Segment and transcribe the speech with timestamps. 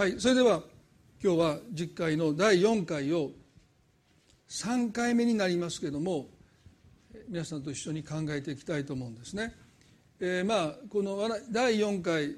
[0.00, 0.62] はいそれでは
[1.22, 3.32] 今日は実会の第4回を
[4.48, 6.24] 3回目になりますけれども
[7.28, 9.54] 皆さんと一緒に考えていきたいと思うんですね。
[10.18, 12.34] えー、まあこの第4回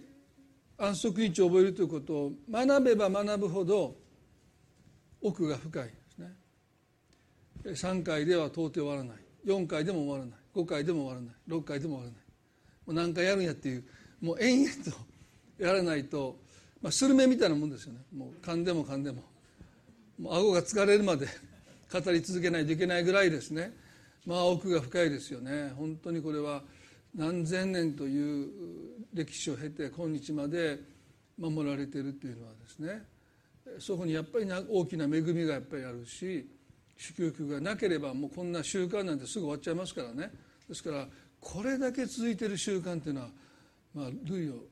[0.76, 3.94] 安息日を覚えるということを学べば学ぶほど
[5.20, 6.32] 奥が深いですね。
[7.64, 9.16] 3回では到底終わらない
[9.46, 12.22] 4回でも終わらない5回でも終わらない6回でも終わらない
[12.86, 13.84] もう何回やるんやっていう
[14.20, 14.90] もう延々と
[15.64, 16.41] やらないと、
[16.82, 18.00] まあ、スルメみたいなもんですよね。
[18.14, 19.22] もう噛んでも噛んでも。
[20.18, 21.26] もう顎が疲れるまで
[21.92, 23.72] 語り続けないといけないぐらいですね。
[24.26, 25.70] まあ奥が深いですよね。
[25.76, 26.64] 本当にこれは
[27.14, 28.50] 何千年という
[29.14, 30.80] 歴史を経て今日まで
[31.38, 33.06] 守られているというのはですね。
[33.78, 36.48] そこにやっぱり大きな恵みがやっぱりあるし
[36.96, 40.30] 祝福がなければもうこんな習慣なんてすぐ終わっちゃいますからね。
[40.68, 41.08] ですから
[41.40, 43.28] これだけ続いている習慣っていうのは、
[43.94, 44.64] まあ、類を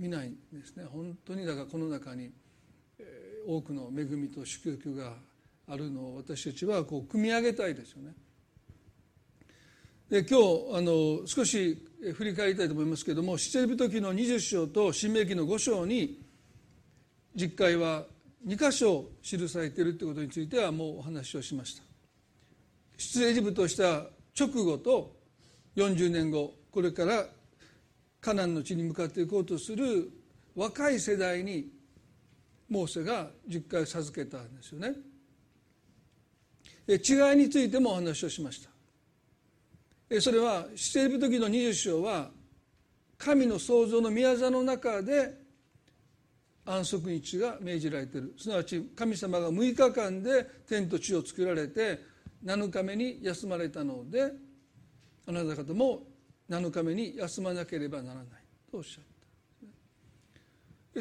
[0.00, 2.30] 見ないんですね本当にだからこの中に
[3.46, 5.12] 多くの恵みと祝福が
[5.68, 8.12] あるのを私たちはこう組み上げたいですよね。
[10.08, 16.20] で今日あの少し振り返りたいと思いますけれども「七人時の20章と「新明記の5章」に
[17.36, 18.06] 実会は
[18.44, 21.82] 2箇所記されているということについてはもうお話をしました。
[22.96, 25.16] 出エジプトした直後と
[25.76, 27.28] 40年後これから
[28.20, 30.10] カナンの地に向かっていこうとする
[30.54, 31.70] 若い世代に
[32.68, 34.94] モーセが10回授けたんですよね。
[36.88, 40.20] 違いについてもお話をしました。
[40.20, 42.30] それはしている時の20章は
[43.16, 45.38] 神の創造の宮座の中で
[46.64, 52.00] 安息日が命じられているすなわち神様が6日間で天と地を作られて
[52.44, 54.32] 7日目に休まれたので
[55.26, 56.02] あなた方も
[56.50, 58.26] 7日目に休まなければならない
[58.70, 59.10] とおっしゃった。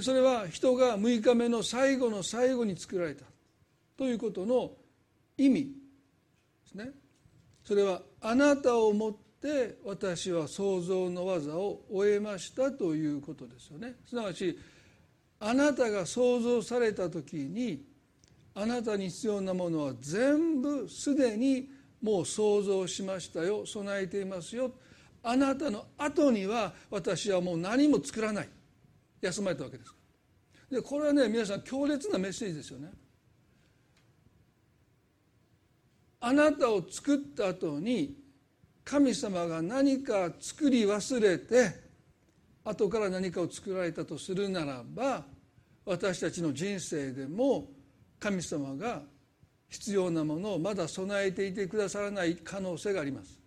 [0.02, 3.25] それは人が6日目の最後の最後に作られた
[3.97, 4.72] ということの
[5.36, 5.72] 意味で
[6.72, 6.91] すね。
[7.64, 13.96] それはあなたをもって私は創造の技を終えましたということですよね。
[14.07, 14.57] すなわち
[15.40, 17.84] あなたが創造された時に
[18.53, 21.69] あなたに必要なものは全部すでに
[22.02, 24.72] もう想像しましたよ備えていますよ。
[25.24, 28.50] あなたの後には私はもう何も作らない。
[29.22, 29.94] 休まれたわけです
[30.72, 32.91] でこれはね皆さん強烈なメッセージですよね。
[36.22, 38.16] あなたを作った後に
[38.84, 41.72] 神様が何か作り忘れて
[42.63, 45.24] 後から何かを作られたとするならば
[45.85, 47.69] 私たちの人生でも
[48.19, 49.02] 神様が
[49.69, 53.38] 必要なものをまだ備えていてくださらない可能性があります。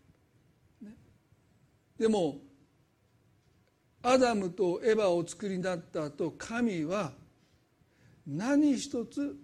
[2.02, 2.40] でも
[4.02, 7.12] アダムとエヴァをお作りになった後神は
[8.26, 9.36] 何一つ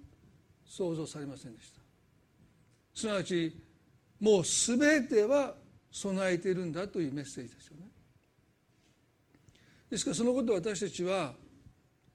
[0.67, 1.81] 想像されませんでした。
[2.93, 3.57] すなわち
[4.19, 5.55] もう全ては
[5.93, 7.85] 備えているんだというメッセージですよね。
[9.89, 11.35] ですからそのことを私たちは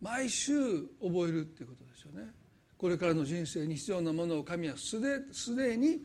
[0.02, 0.54] 毎週
[1.02, 2.30] 覚えるっていうことですよね。
[2.78, 6.02] これからの人生に必要なものを神はすですでに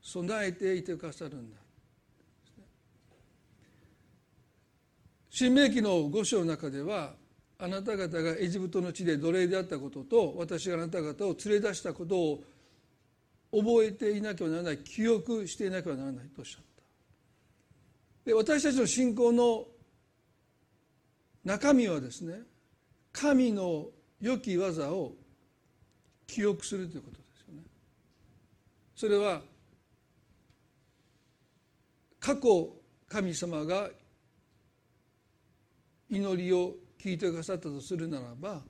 [0.00, 1.59] 備えていてくださるんだ。
[5.30, 7.14] 新明記の五章の中では
[7.58, 12.44] あなた方がエジプトの地で奴隷であったことと私があなた方を連れ出したことを
[13.52, 16.62] 覚えていなければならない記憶していなければならないとおっしゃっ
[18.24, 18.28] た。
[18.30, 19.66] で私たちの信仰の
[21.44, 22.40] 中身はですね
[23.12, 23.86] 神の
[24.20, 25.12] 良き技を
[26.26, 27.62] 記憶するということですよね。
[28.96, 29.42] それは
[32.18, 32.68] 過去
[33.08, 33.90] 神様が
[36.10, 38.60] 祈りを聞いてくださったとするならば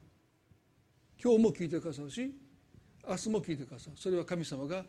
[1.22, 2.30] 今日も聞いてくださるし
[3.08, 4.84] 明日も聞いてくださいそれは神様が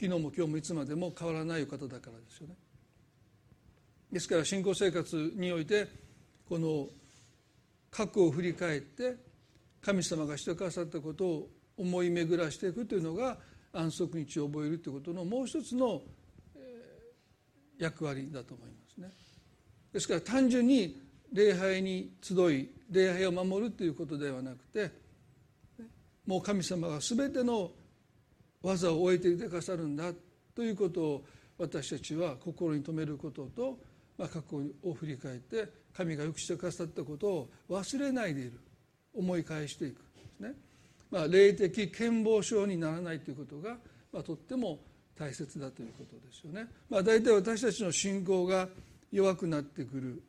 [0.00, 2.54] 昨日も今日もいつまでも変わらないお方だからですよね
[4.12, 5.88] ですから信仰生活において
[6.48, 6.86] この
[7.90, 9.16] 過去を振り返って
[9.80, 13.38] 神様がしてくださったことを思い巡らしていくというのが
[13.72, 16.02] 安息日を覚えるということのもう一つの
[17.78, 19.08] 役割だと思いますね。
[19.92, 21.00] ですから単純に
[21.32, 24.90] 礼拝に集い礼拝を守るということではなくて
[26.26, 27.70] もう神様が全ての
[28.62, 30.12] 技を終えていてくださるんだ
[30.54, 31.24] ということを
[31.58, 33.78] 私たちは心に留めることと、
[34.16, 38.60] まあ、過去を振り返って神がよくしてくださったことを忘れないでいる
[39.14, 40.02] 思い返していくで
[40.36, 40.52] すね、
[41.10, 43.76] まあ、霊的健忘症にならないということが、
[44.12, 44.78] まあ、とっても
[45.18, 46.68] 大切だということですよね。
[46.88, 48.68] まあ、大体私たちの信仰が
[49.10, 50.22] 弱くなってくる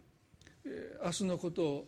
[0.66, 1.88] 明日のことを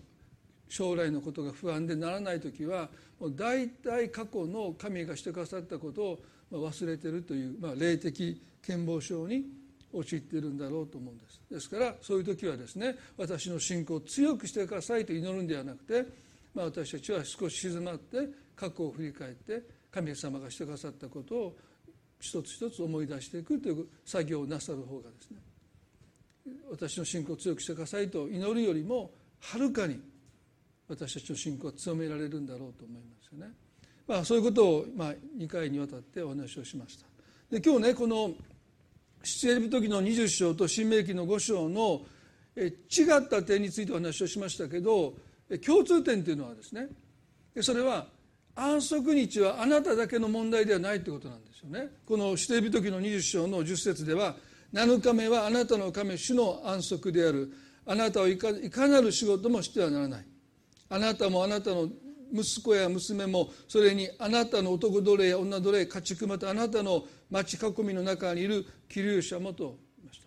[0.69, 2.89] 将来のことが不安でならない時は
[3.19, 6.19] もう大体過去の神がしてくださったことを
[6.51, 9.45] 忘れてるという、まあ、霊的健忘症に
[9.94, 11.41] 陥っているんだろうと思うんです。
[11.51, 16.06] ですからそういう時はですね私の信仰を強くしてくださいと祈るんではなくて、
[16.53, 21.57] まあ、私たちは少し静まって過去を振り返って神様がしてくださったことを
[22.19, 25.38] 一つ一つ思い出していくという作業をなさる方がですね
[26.70, 30.00] 私の信仰を強くしてくださいと祈るよりもはるかに
[30.88, 33.54] 私たちの信仰を強められるんだろうと思いますよね。
[34.08, 37.06] まあ、そういうことを、まあ、2回にわたってお話をしました。
[37.50, 38.32] で今日ねこの
[39.24, 42.02] 出エリ時の20章と新明記の5章の
[42.58, 42.70] 違
[43.18, 45.14] った点についてお話をしましたけど
[45.66, 46.88] 共通点というのはですね
[47.62, 48.08] それは
[48.56, 51.90] 安息日はあなただけの問題ではないということなんですよね。
[52.06, 54.36] この出エリ時の20章の10節では
[54.73, 57.51] 7日目はあなたの神主の安息である。
[57.85, 58.51] あなたはいか
[58.88, 60.25] なる仕事もしてはならない。
[60.89, 61.89] あなたもあなたの
[62.33, 68.65] 息子や娘もそれにあなたの男奴隷や女奴隷家畜またあなたの町囲みの中にいる。
[68.88, 70.25] 気流者もと言いました。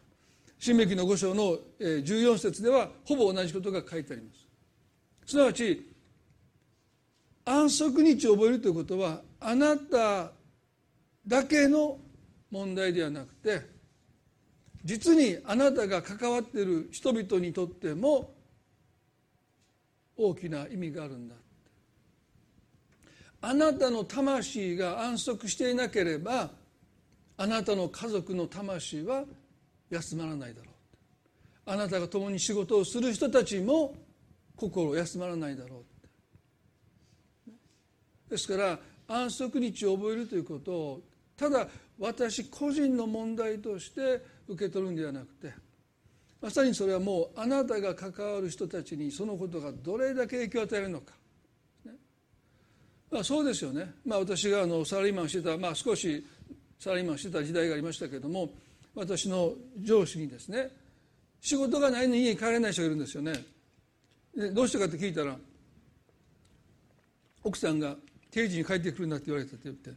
[0.58, 4.46] 新明記の5章の14節ではほぼ同じことが書いてあります。
[5.26, 5.90] すなわち
[7.46, 10.32] 安息日を覚えるということはあなた
[11.26, 11.98] だけの
[12.50, 13.73] 問題ではなくて
[14.84, 18.34] 実にあなたが関わっている人々にとっても
[20.16, 21.34] 大きな意味があるんだ。
[23.40, 26.50] あなたの魂が安息していなければ
[27.36, 29.24] あなたの家族の魂は
[29.90, 30.74] 休まらないだろう。
[31.66, 33.94] あなたが共に仕事をする人たちも
[34.56, 35.84] 心休まらないだろ
[37.48, 37.50] う。
[38.30, 38.78] ですから
[39.08, 41.02] 安息日を覚えるということを
[41.36, 45.52] ただ私個人の問題として受け取るんではなくて
[46.40, 51.12] まさにそれはもうあなたが関わる人たちにそのことがどれだけ影響を与えるのか、
[51.86, 51.92] ね。
[53.10, 56.26] まあ、そうですよね、まあ、私があのサラリーマンしてた、まあ、少し
[56.78, 58.50] サラリーマンしてた時代がありましたけれども
[58.94, 60.70] 私の上司にですね
[61.40, 63.32] 仕事がないのに家に帰れない人がいるんですよね。
[64.36, 65.36] でどうしてかって聞いたら
[67.42, 67.96] 奥さんが
[68.30, 69.90] 定時に帰ってくるんだって言われたって言って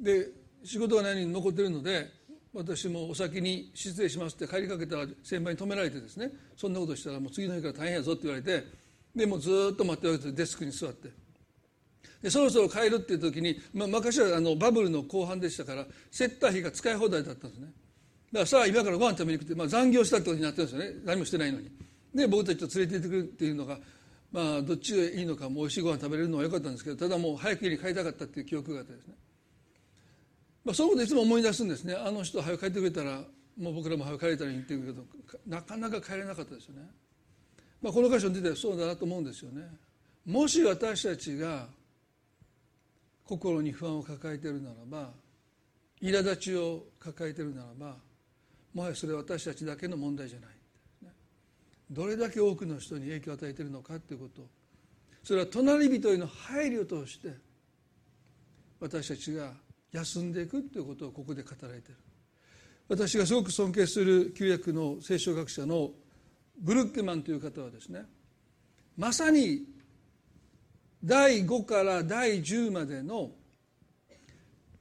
[0.00, 0.28] で
[0.64, 2.06] 仕事がないのに残ってるので
[2.54, 8.64] 私もお先に失礼しますって帰りかけたら先輩に止められてですねそんなことしたらもう次の日から大変やぞって言われて
[9.14, 11.10] でもずっと待っておいてデスクに座って。
[12.22, 17.66] でそろそろ帰るっていう時に、まあ、昔はあのバブルの後半でしたから接待費が使い放題だったんですね。
[17.66, 21.00] だからさあ今からご飯食べに行くって、まあ、残業したってことになってるんですよね。
[21.04, 21.70] 何もしてないのに。
[22.14, 23.78] で僕たちと連れて行ってくるっていうのが
[24.32, 29.14] まあどっちがいいのかも美味しいご飯食べれるのは良かったんですけどただもう早く家に帰りたかったっていう記憶があってですね。
[30.68, 31.94] まあ、そういうこといつも思い出すんですね。
[31.94, 33.22] あの人早く帰ってくれたら
[33.58, 35.02] もう僕らも早く帰れたらいいって言うけど
[35.46, 36.82] なかなか帰れなかったですよね、
[37.80, 39.62] まあ、この箇所に出てそうだなと思うんですよね。
[40.26, 41.68] もし私たちが
[43.24, 45.10] 心に不安を抱えているならば
[46.02, 47.96] 苛立ちを抱えているならば
[48.74, 50.50] もはやそれは私たちだけの問題じゃない、
[51.90, 54.46] どれだけ多くの人に影響を与えているのかということ。
[55.24, 57.32] それは隣人への配慮として
[58.80, 59.52] 私たちが
[59.92, 61.96] 休んでいくということをここで語られている。
[62.88, 65.90] 私がすごく尊敬する旧約の聖書学者の
[66.58, 68.04] ブルックマンという方はですね
[68.96, 69.64] まさに
[71.04, 73.30] 第5から第10までの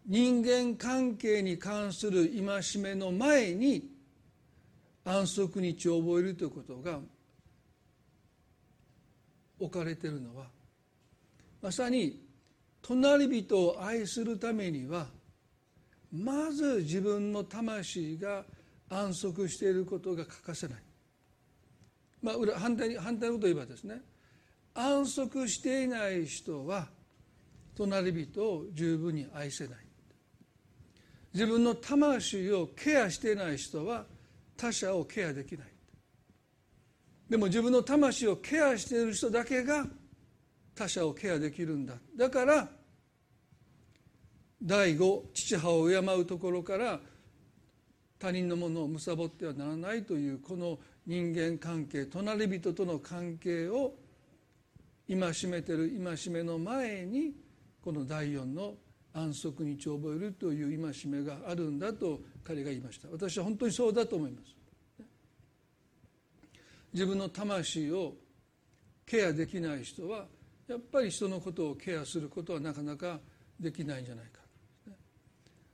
[0.05, 3.89] 人間関係に関する戒めの前に
[5.03, 6.99] 安息日を覚えるということが
[9.59, 10.45] 置かれているのは
[11.61, 12.26] まさに
[12.87, 15.07] 隣人を愛するためには
[16.11, 18.45] まず自分の魂が
[18.89, 20.77] 安息していることが欠かせない、
[22.21, 24.01] まあ、反対に反対のことを言えばですね
[24.73, 26.87] 安息していない人は
[27.75, 29.77] 隣人を十分に愛せない。
[31.33, 34.05] 自分の魂をケアしていない人は
[34.55, 35.67] 他者をケアできない。
[37.29, 39.85] でも自分の魂をケアしている人だけが
[40.73, 41.95] 他者をケアできるんだ。
[42.15, 42.67] だから
[44.61, 46.99] 第五父母を敬うところから
[48.19, 53.93] 他人のものを貪ってはならないというこの人間関係隣人との関係を
[55.07, 55.17] 戒
[55.49, 57.33] めてる戒めの前に
[57.81, 58.73] この第四の
[59.13, 63.07] 安息日を覚えるという戒めがあるんだと彼が言いました。
[63.09, 64.55] 私は本当にそうだと思います。
[66.93, 68.15] 自分の魂を
[69.05, 70.25] ケアできない人は
[70.67, 73.19] やっぱり人のことをケアすることはなかなか
[73.59, 74.36] できないんじゃないか。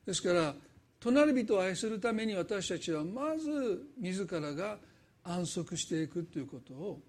[0.06, 0.54] ですから
[1.00, 4.78] 隣人を愛するために私たちはまず自らが
[5.24, 7.02] 安息していくということを、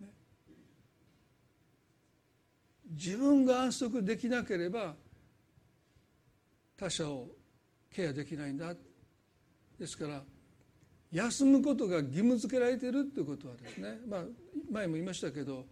[0.00, 0.08] ね、
[2.90, 4.94] 自分が安息できなければ
[6.76, 7.28] 他者を
[7.94, 8.74] ケアできないんだ。
[9.78, 10.22] ですから
[11.12, 14.22] 休むことが義務付けられているということはですね、まあ、
[14.70, 15.66] 前も言いましたけど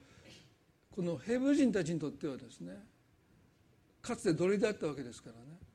[0.94, 2.74] このヘブ人たちにとってはですね
[4.02, 5.69] かつて奴隷だったわけですからね。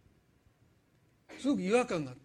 [1.40, 2.22] すごく違和感があった、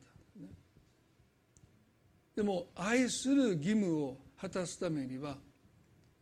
[2.37, 5.37] でも愛する義務を果たすためには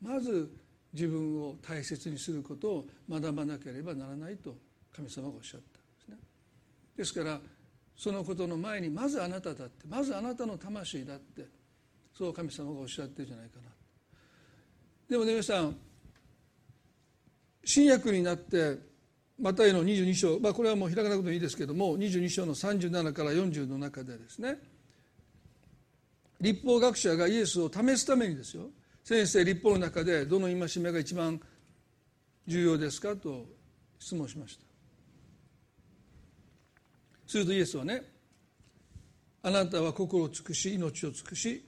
[0.00, 0.50] まず
[0.92, 4.56] 自分を大切にすることを学ばなければならないと
[4.94, 6.16] 神様がおっしゃったんですね。
[6.96, 7.40] ですから
[7.96, 11.46] そのことの前にまずあなただってまずあなたの魂だって
[12.16, 13.70] そう神様がおっしゃってるんじゃないかな。
[15.08, 15.76] でもね皆さん
[17.64, 18.78] 新約になって
[19.40, 24.58] マタイの22章、まあ、これはもう開かなくてもいいですけども22章の37から40の中でですね
[26.40, 28.64] 立法学者がイエスを試すためにですよ
[29.04, 31.40] 先生立法の中でどの戒めが一番
[32.46, 33.14] 重要ですか？
[33.16, 33.46] と
[33.98, 34.64] 質問しました。
[37.26, 38.02] するとイエスはね
[39.42, 41.64] あなたは心を尽くし命を尽くし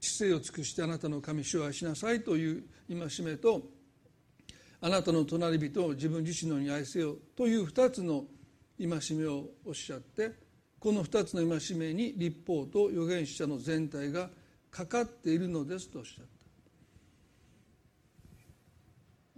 [0.00, 3.62] 知性を尽くしてあなたの神主を愛しなさいという戒めと
[4.84, 8.26] あなたの隣人を自分自身のように愛せよという2つの
[8.78, 10.32] 戒めをおっしゃって
[10.78, 14.28] この2つの戒めに立法と預言者の全体が
[14.70, 16.30] かかっているのですとおっしゃった。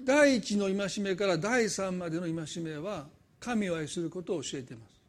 [0.00, 3.06] 第一の戒めから第三までの戒めは
[3.38, 5.00] 神を愛することを教えています。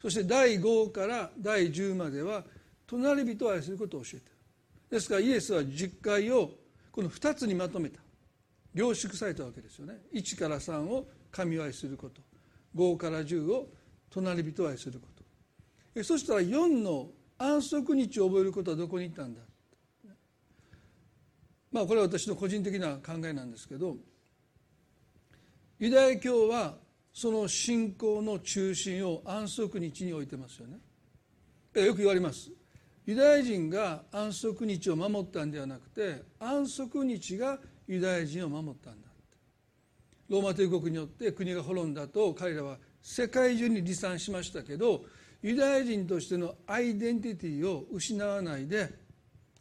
[0.00, 2.44] そして第5から第10までは
[2.86, 4.26] 隣人を愛することを教えている。
[4.90, 6.52] ですからイエスは10回を
[6.92, 8.00] この2つにまとめた。
[8.74, 9.98] 凝縮されたわけですよね。
[10.12, 12.20] 1から3を神を愛すること。
[12.76, 13.68] 5から10を
[14.10, 15.06] 隣人を愛するこ
[15.94, 16.04] と。
[16.04, 19.40] そしたら4の安息日を覚えることはどこに行ったんだ？
[21.70, 23.96] まあこれは私の個人的な考えなんですけど
[25.78, 26.76] ユダヤ教は
[27.12, 30.78] その信仰の中心を安息日に置いてますよね。
[31.74, 32.50] よく言われます。
[33.06, 37.58] ユダヤ人が安息日を守ったんではなくて安息日が
[37.88, 39.08] ユダヤ人を守ったんだ
[40.28, 45.02] ローマ帝国によって国が滅んだと彼らは世界中に離散しましたけど
[45.42, 48.90] ユダヤ人としてのアイデンティティを失わないで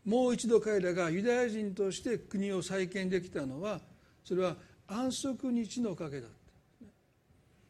[0.06, 3.80] もう一度彼らがユダヤ人として国を再建できたのは
[4.24, 4.56] それは
[4.88, 6.86] 安息日のおかげだった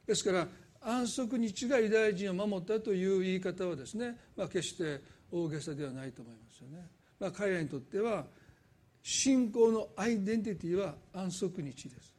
[0.07, 0.47] ですから
[0.81, 6.87] 安息日がユダヤ人を守ったという言い方はですね、まあ、決して大げさではないと思いますよね、
[7.19, 8.25] まあ、彼らにとっては
[9.09, 12.13] 信仰のアイデンティティは安息日です。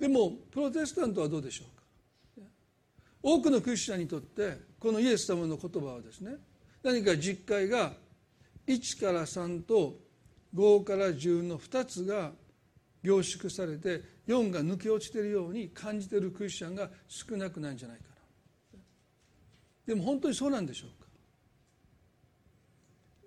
[0.00, 2.48] でもプロテスタントはどうでしょうか？
[3.22, 6.36] 多くのクリスチャンにとってこのイエス様の言葉はですね
[6.82, 7.92] 何か実会が
[8.66, 9.98] 1から3と
[10.54, 12.32] 5から10の2つが
[13.02, 18.04] 凝縮されて4が抜け落ちているように感じているクリスチャンが少なくないんじゃないか
[18.72, 18.80] な。
[19.86, 21.08] でも本当にそうなんでしょうか？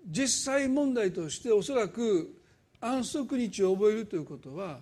[0.08, 2.39] 実際問題としておそらく
[2.80, 4.80] 安息日を覚えるということは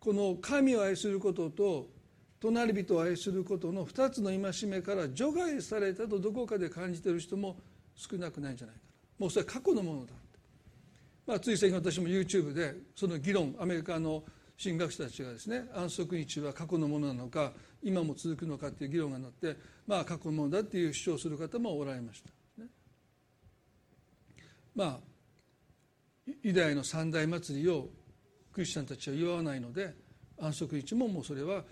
[0.00, 1.88] この神を愛することと
[2.40, 7.56] 隣人を愛することの2つの戒めから除外されたとどこかで感じている人も
[7.94, 8.92] 少なくないんじゃないかな。
[9.18, 10.12] もうそれは過去のものだ
[11.26, 14.24] まあ、つい最近私も YouTube でその議論アメリカの
[14.62, 19.56] 神学者たちがですね安息日は過去のものなのか今も続くのかっていう議論がなって
[19.86, 22.30] まあ過去のものだっていう主張する方もおられました、
[22.62, 22.68] ね、
[24.74, 25.11] まあ
[26.42, 27.88] ユダヤの三大祭りを
[28.52, 29.94] クリスチャンたちは祝わないので
[30.38, 31.64] 安息日ももうそれは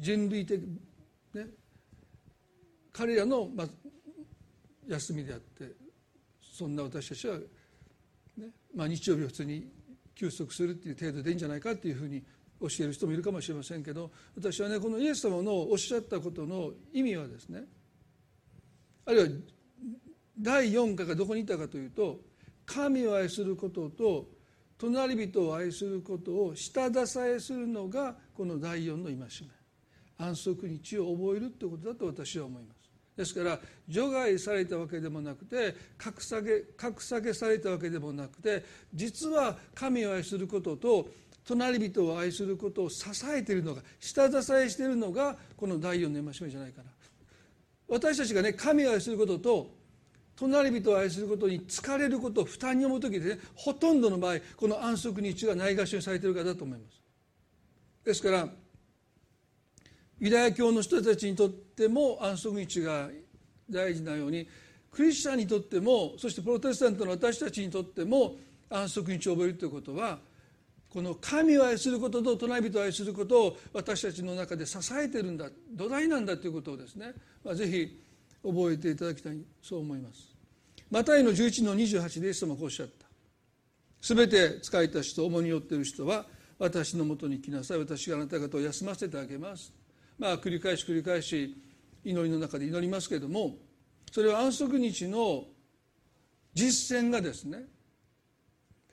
[0.00, 0.60] 人類的、
[1.34, 1.46] ね、
[2.92, 3.48] 彼らの、
[4.86, 5.72] 休みであって
[6.40, 9.68] そんな私たちは、ねまあ、日曜日を普通に
[10.14, 12.22] 休息するっていう程度でいいんじゃないかっていうふうに
[12.60, 17.64] 教える人もいるかもしれませんけど私はねこのイエス様のおっしゃったことの意味はですね
[19.06, 19.28] あるいは
[20.40, 22.20] 第4課がどこにいたかというと
[22.68, 24.28] 神を愛することと
[24.76, 29.26] 隣人を愛することを下支えするのがこの第4の戒め。
[30.18, 32.78] 安息日を覚えるということだと私は思います。
[33.16, 33.58] ですから
[33.88, 41.08] 除外されたわけでもなくて格下げ格下げされたわけでもなくて実は神を愛することと
[41.44, 46.90] 隣人を愛することを支えているのが下支えしているのがこの第4の戒めじゃないかな。
[47.88, 49.77] 私たちがね神を愛することと
[50.38, 53.40] 隣人を愛することに疲れることを負担に思う時でね。
[53.54, 57.00] ほとんどの場合この安息日がないがしろにされているからだと思います。
[58.04, 58.48] ですから
[60.20, 63.08] ユダヤ教の人たちにとっても安息日が
[63.70, 64.48] 大事なように
[64.90, 68.36] クリスチャンにとってもそしてプロテスタントの私たちにとっても
[68.70, 70.18] 安息日を覚えるということは
[70.88, 77.12] この神を愛することと隣人を愛することを私たちの中で支えてるんだ土台なんだということをですね、
[77.44, 78.00] まあ、ぜひ
[78.42, 80.27] 覚えていただきたいそう思います。
[80.90, 83.06] マタイの11の28でイエス様こうおっしゃった。
[84.00, 86.26] 全て使いた人重に負っている人は
[86.58, 87.78] 私のもとに来なさい。
[87.78, 89.72] 私があなた方を休ませてあげます。
[90.18, 91.56] まあ繰り返し繰り返し
[92.04, 93.56] 祈りの中で祈りますけれども
[94.10, 95.44] それは安息日の
[96.54, 97.64] 実践がですね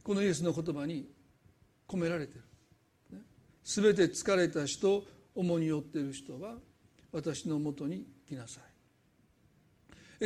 [0.04, 1.10] このイエスの言葉に
[1.88, 2.44] 込められている
[3.64, 6.56] 全て疲れた人重に負っている人は
[7.12, 8.64] 私のもとに来なさい。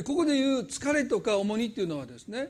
[0.03, 2.49] ここで言う疲れとか重荷っていうのはですね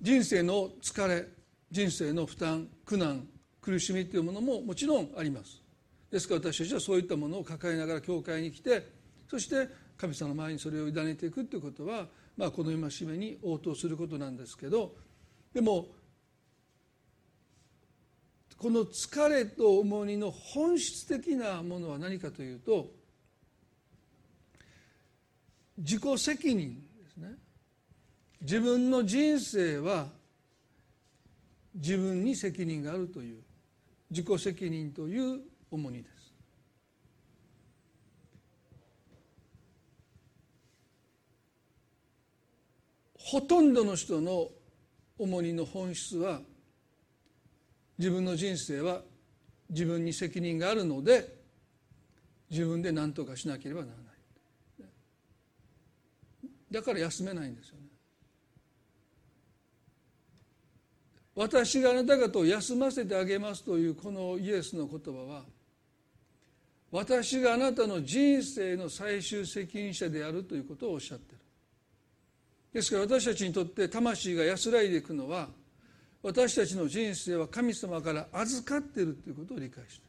[0.00, 1.26] 人生の疲れ
[1.70, 3.26] 人生の負担苦難
[3.60, 5.62] 苦しみというものももちろんあります。
[6.10, 8.86] ですから私たちはそういったものを抱えながら教会に来て
[9.28, 14.94] そして神様の前にそれを委ねていくということは、まあ、この戒めに応答することなんですけど
[15.52, 15.88] でも
[18.58, 22.90] この疲れと重荷の本質的なものは何かというと
[25.76, 27.34] 自己責任ですね。
[28.40, 30.08] 自分の人生は
[31.74, 33.42] 自分に責任があるという
[34.10, 35.40] 自己責任という
[35.70, 36.14] 重荷です。
[43.18, 44.50] ほとんどの人の
[45.18, 46.40] 重荷の本質は
[47.98, 49.00] 自分の人生は
[49.70, 51.34] 自分に責任があるので
[52.50, 54.03] 自分で何とかしなければならない。
[56.74, 57.82] だから休めないんですよね。
[61.36, 65.44] 私があなた方を休ませてあげますというこのイエスの言葉は
[66.90, 71.38] 私があなたの人生の最終責任者であるということをおっしゃってる。
[72.72, 75.48] ですから私たちにとって魂が安らいでいくのは
[76.24, 80.06] 私たちの人生は神様から預かっているということを理解して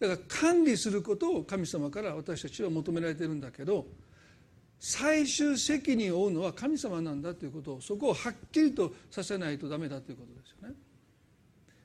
[0.00, 3.86] だから管理することを神様から私たちは求められてるんだけど
[4.78, 10.74] 最終責任を負うのは神様なんだということをそこをはっきりとさせないとダメだということですよね。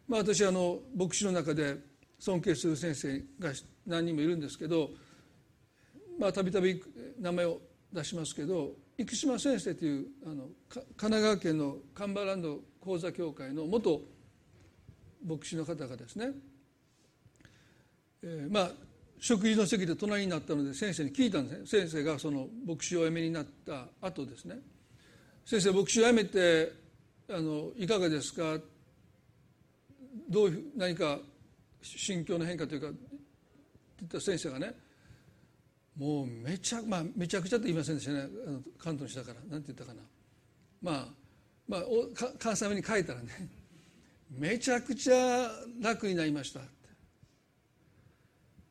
[0.07, 1.77] まあ、私あの牧師の中で
[2.19, 3.53] 尊敬する先生が
[3.87, 4.91] 何人もいるんですけど
[6.19, 6.83] まあたびたび
[7.19, 7.61] 名前を
[7.93, 14.01] 出しますけど生島先生というあの神奈川県のカンバランド講座協会の元
[15.25, 16.31] 牧師の方がですね、
[18.23, 18.71] えー、まあ
[19.23, 21.81] 食事の席で隣になったので先生に聞いたんですね。
[21.83, 24.55] 先生がその牧師を辞めになった後ですね。
[25.45, 26.71] 先生牧師を辞めて
[27.29, 28.57] あのいかがですか？
[30.27, 31.19] どういう何か
[31.83, 32.97] 心境の変化というかって
[33.99, 34.73] 言った先生がね
[35.95, 38.27] もうめちゃ,、まあ、めちゃくちゃと言いませんでしたね。
[38.79, 39.39] 関東の人だから。
[39.51, 40.01] 何て言ったかな。
[40.81, 41.07] まあ
[41.67, 41.83] まあ
[42.39, 43.27] 関西弁に書いたらね
[44.31, 45.47] めちゃくちゃ
[45.79, 46.61] 楽になりました。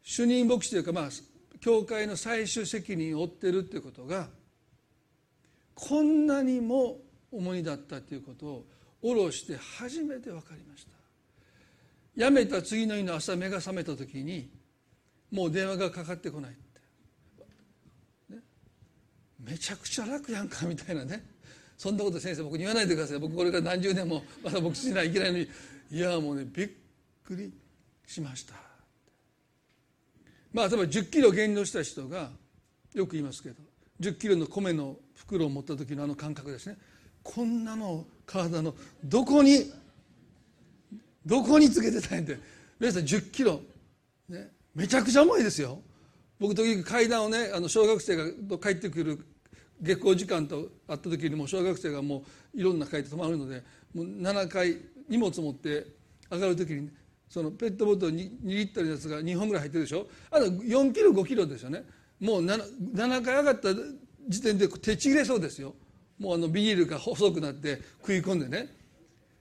[0.02, 1.08] 主任牧師というかまあ
[1.60, 4.28] 教会の最終責任を負ってるっていうことが
[5.74, 6.98] こんなにも
[7.30, 8.64] 重荷だったということを
[9.02, 10.90] 下ろして初めて分かりました。
[12.16, 14.50] 辞めた次の日の朝目が覚めた時に
[15.30, 18.40] もう電話がかかってこないって、ね、
[19.38, 21.24] めちゃくちゃ楽やんかみたいなね。
[21.78, 23.18] そんなこと先生僕に言わないでください。
[23.18, 25.48] 僕これから何十年もまだ僕しないといけないのに
[25.90, 26.68] いやもうねびっ
[27.24, 27.50] くり
[28.06, 28.69] しました。
[30.52, 32.30] まあ例えば1 0キロ減量した人が
[32.94, 33.56] よく言いますけど
[34.00, 36.76] 1 0キロの米の袋を持った時のあの感覚ですね。
[37.22, 39.70] こんなの体のどこに
[41.26, 42.38] どこにつけてたんって
[42.78, 43.60] 皆さん1 0キロ、
[44.28, 45.80] ね、めちゃくちゃ重いですよ。
[46.38, 49.18] 僕時々階段をねあの小学生が帰ってくる
[49.82, 53.62] 下校時間と会った時にも小学生がもういろんな階で止まるので
[53.94, 54.76] もう7回
[55.08, 55.86] 荷物持って
[56.30, 56.90] 上がる時に
[57.30, 60.06] そのペットボトル 2, 2リットルのやつが2本ぐらい入ってるでしょ？
[60.32, 61.84] あと4キロ5キロですよね。
[62.18, 62.60] もう 7,
[62.92, 63.68] 7回上がった
[64.28, 65.74] 時点で手ちぎれそうですよ。
[66.18, 68.68] もうあのビニールが細くなって食い込んでね。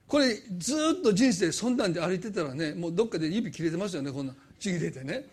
[0.06, 5.26] これずっと人生そんなんで歩いてたらねもうどっかで指切れてますよねこんなちぎれてね。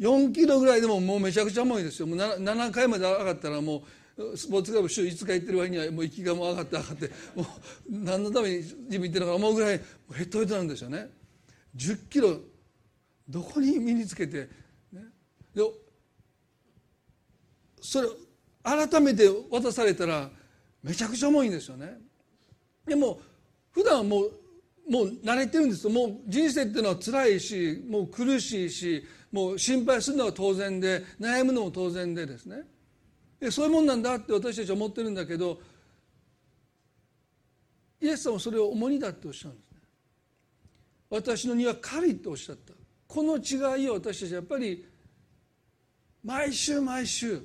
[0.00, 2.06] 4キロぐらいでももうめちゃくちゃ重いですよ。
[2.06, 3.82] もう 7, 7回まで上がったらも
[4.16, 7.46] うスポーツクラブ週5日行ってる割にはもう息がもう上がって上がってもう
[7.90, 9.80] 何のためにジム行ってるのか思うぐらい
[10.14, 11.08] ヘトヘトなんですよね。
[11.76, 12.38] 1 0キロ
[13.28, 14.48] どこに身につけて、
[14.92, 15.02] ね、
[15.54, 15.62] で
[17.80, 18.08] それ
[18.62, 20.30] 改めて渡されたら
[20.82, 21.98] めちゃくちゃ重いんですよね。
[22.86, 23.20] でも
[23.70, 24.32] 普段はもう
[24.90, 32.62] もう慣れてるんですもう人生っていうのは辛いしもう苦しいしもう心配するのは当然で悩むのも当然でですね。
[33.38, 35.60] でそういうもんなんだって私たちは思ってるんだけど
[38.00, 39.67] イエス様はそれを重荷だっておっしゃるんです。
[41.10, 42.72] 私の荷は軽いとおっしゃった。
[43.06, 44.84] この違いを私たちやっぱり
[46.22, 47.40] 毎週毎週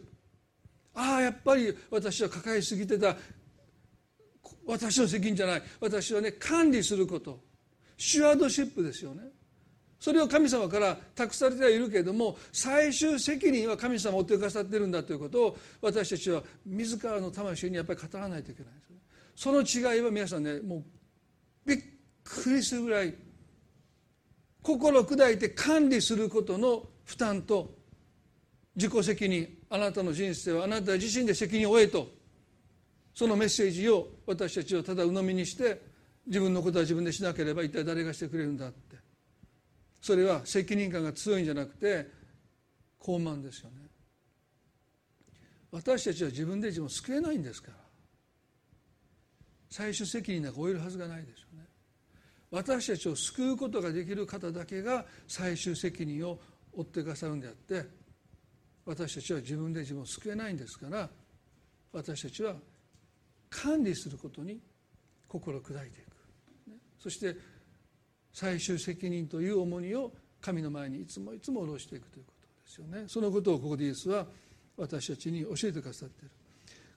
[0.93, 3.15] ああやっぱり私は抱えすぎてた。
[4.65, 5.63] 私の責任じゃない。
[5.79, 7.39] 私はね管理すること。
[7.97, 9.23] シュワードシップですよね。
[10.03, 18.73] それを神様から託されてはいるけれども最終責任は神様を負ってくださってるんだということを私たちは自らの魂にやっぱり語らないといけない
[19.33, 20.83] その違いは皆さんねもう
[21.65, 21.77] びっ
[22.21, 23.13] くりするぐらい
[24.63, 27.75] 心砕いて管理することの負担と
[28.75, 32.07] 自己責任あなたの人生はあなた自身で責任を負えと
[33.13, 35.81] そのメッセージを私たちはただ鵜呑みにして
[36.25, 38.97] 自分のことは自分でしなければ一体誰がしてくれるんだって。
[40.01, 42.07] それは責任感が強いんじゃなくて
[42.99, 43.89] 傲慢ですよね。
[45.71, 47.77] 私たちは自分で自分を救えないんですから。
[49.69, 51.47] 最終責任なんか負えるはずがないでしょ。
[51.52, 51.52] う
[52.53, 56.39] 私たちを救うことができる方だけが最終責任を
[56.71, 57.83] 負ってくださるんであって
[58.85, 61.09] 私たちは自分で自分を救えないんですから
[61.91, 62.53] 私たちは
[63.49, 64.59] 管理することに
[65.27, 66.13] 心砕いていく。
[66.99, 67.35] そして
[68.31, 73.05] 最終責任という重荷を神の前にいつもいつも下ろしていくということですよね。
[73.07, 74.27] そのことをここでイエスは
[74.77, 76.31] 私たちに教えてくださっている。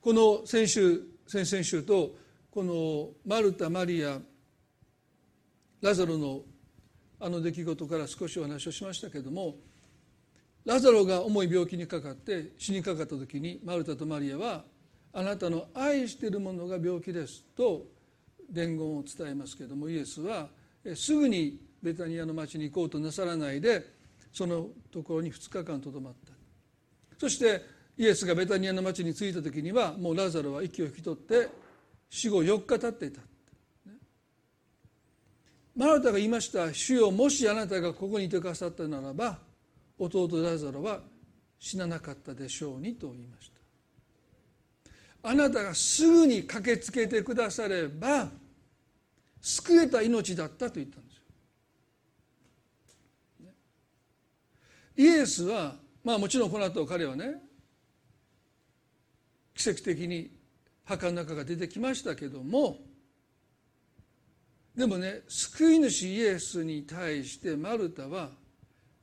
[0.02, 2.14] この先週先々週と
[2.50, 4.20] このマルタ・マリア
[5.80, 6.42] ラザロの
[7.18, 9.54] あの出来事から少しお話をしましたけれども
[10.66, 14.64] ラザロが重い病気にかかって死にかかった時にマルタとマリアは
[15.14, 17.86] あなたの愛しているものが病気ですと
[18.50, 20.48] 伝言を伝えますけれどもイエスは
[20.94, 23.82] すぐにベタニアの町に行こうとなさらないで
[24.32, 26.32] そのところに2日間とどまった。
[27.18, 27.62] そして
[27.96, 31.48] イエスがベタニアの町に着いた時にはもうラザロは息を引き取って
[32.10, 33.22] 死後4日経っていた。
[35.76, 39.38] マルタが言いました主よもしあなたがここにいてくださったならば
[39.98, 41.00] 弟ラザロは
[41.58, 43.50] 死ななかったでしょうにと言いまし
[45.22, 45.28] た。
[45.28, 48.30] あなたがすぐに駆けつけてくだされば
[49.40, 51.16] 救えた命だったと言ったんです
[53.42, 53.50] よ。
[54.96, 57.34] イエスはまあもちろんこの後彼はね
[59.54, 60.30] 奇跡的に
[60.84, 62.78] 墓の中が出てきましたけども
[64.76, 68.30] でもね救い主イエスに対してマルタは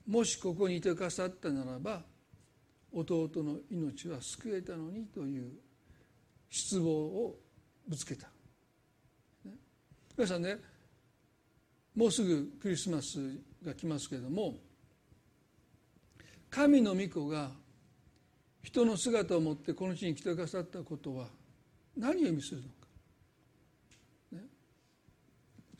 [0.07, 2.01] もしここにいてくださったならば
[2.93, 5.51] 弟の命は救えたのにという
[6.49, 7.35] 失望を
[7.87, 8.27] ぶつけた、
[9.45, 9.53] ね、
[10.15, 10.57] 皆さんね
[11.95, 13.17] もうすぐクリスマス
[13.65, 14.55] が来ますけれども
[16.51, 17.49] 神の御子が
[18.61, 21.25] 人の姿を持ってこの地に来てくださったことは
[21.97, 22.82] 何を意味するのか。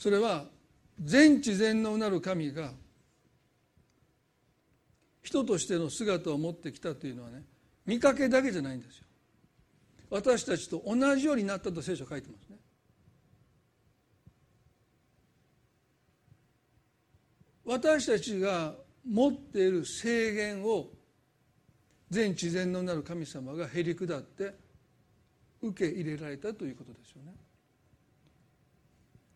[0.04, 0.44] それは
[1.02, 2.74] 全知全能なる神が
[5.22, 7.44] 人としての姿を持ってきたというのはね
[7.86, 9.06] 見かけだけじゃないんですよ。
[10.10, 12.58] 私たちと同じようになったと聖書書いてますね。
[17.63, 18.74] 私たちが
[19.10, 20.89] 持っている制限を
[22.10, 24.54] 全知全能なる神様がへり下って
[25.62, 27.43] 受け入れられたということですよね。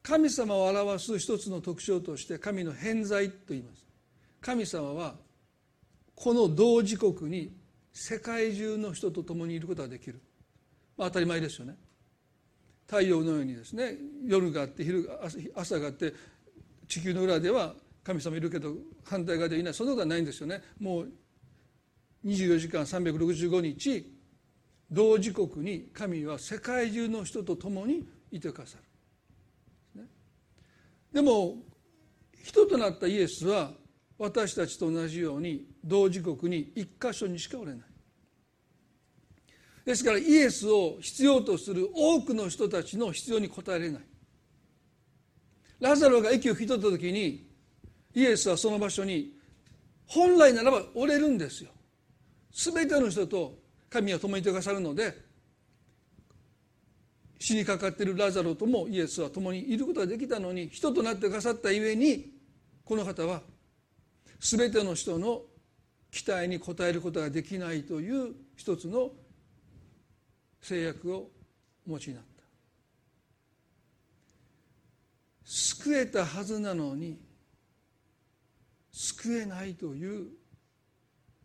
[0.07, 3.85] 神様を表す一つの特徴として神の偏在と言います。
[4.39, 5.15] 神様は
[6.15, 7.51] この同時刻に
[7.91, 10.21] 世界中の人と共にいることができる、
[10.95, 11.75] まあ、当たり前ですよね。
[12.85, 15.09] 太陽のようにですね夜があって昼
[15.53, 16.13] 朝があって
[16.87, 19.73] 地球の裏では神様いるけど反対側でいない。
[19.73, 20.61] そんなことはないんですよね。
[20.79, 21.11] もう
[22.25, 24.09] 24時間365日
[24.89, 28.86] 同時刻に神は世界中の人と共にいてくださる。
[31.13, 31.57] でも
[32.43, 33.71] 人となったイエスは
[34.17, 37.79] 私たちと同じように同時刻に一箇所にしかおれない。
[39.85, 44.01] ですからイエスを必要とする多くの人たちの必要に応えれない。
[45.79, 47.47] ラザロが息を引き取った時に
[48.13, 49.33] イエスはその場所に
[50.07, 51.69] 本来ならばおれるんですよ。
[52.51, 55.13] 全ての人と神は共にいてくださるので
[57.39, 62.31] 死にかかっているラザロともイエスは共にいることができたのに人となってくださったゆえに
[62.83, 63.41] この方は
[64.39, 65.41] 全ての人の
[66.11, 69.11] 期待に応えることができないという一つの
[70.61, 71.29] 制約を
[71.85, 72.43] お持ちになった。
[75.43, 77.19] 救えたはずなのに
[78.91, 80.27] 救えないという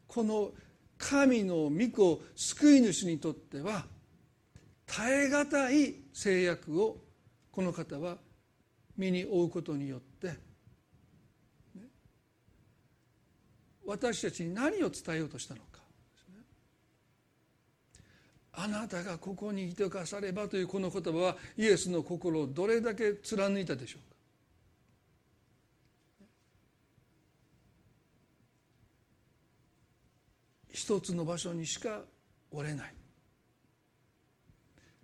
[0.07, 0.51] この
[0.99, 3.87] 神の御子救い主にとっては
[4.95, 6.99] 耐え難い制約を
[7.51, 8.19] この方は
[8.99, 10.35] 身に負うことによって、
[13.87, 15.81] 私たちに何を伝えようとしたのか、
[18.53, 24.17] あなたがここにいてかさればというこの言葉はイエスの心をどれだけ貫いたでしょうか。
[30.71, 32.03] 一つの場所にしか
[32.51, 33.02] 折れない。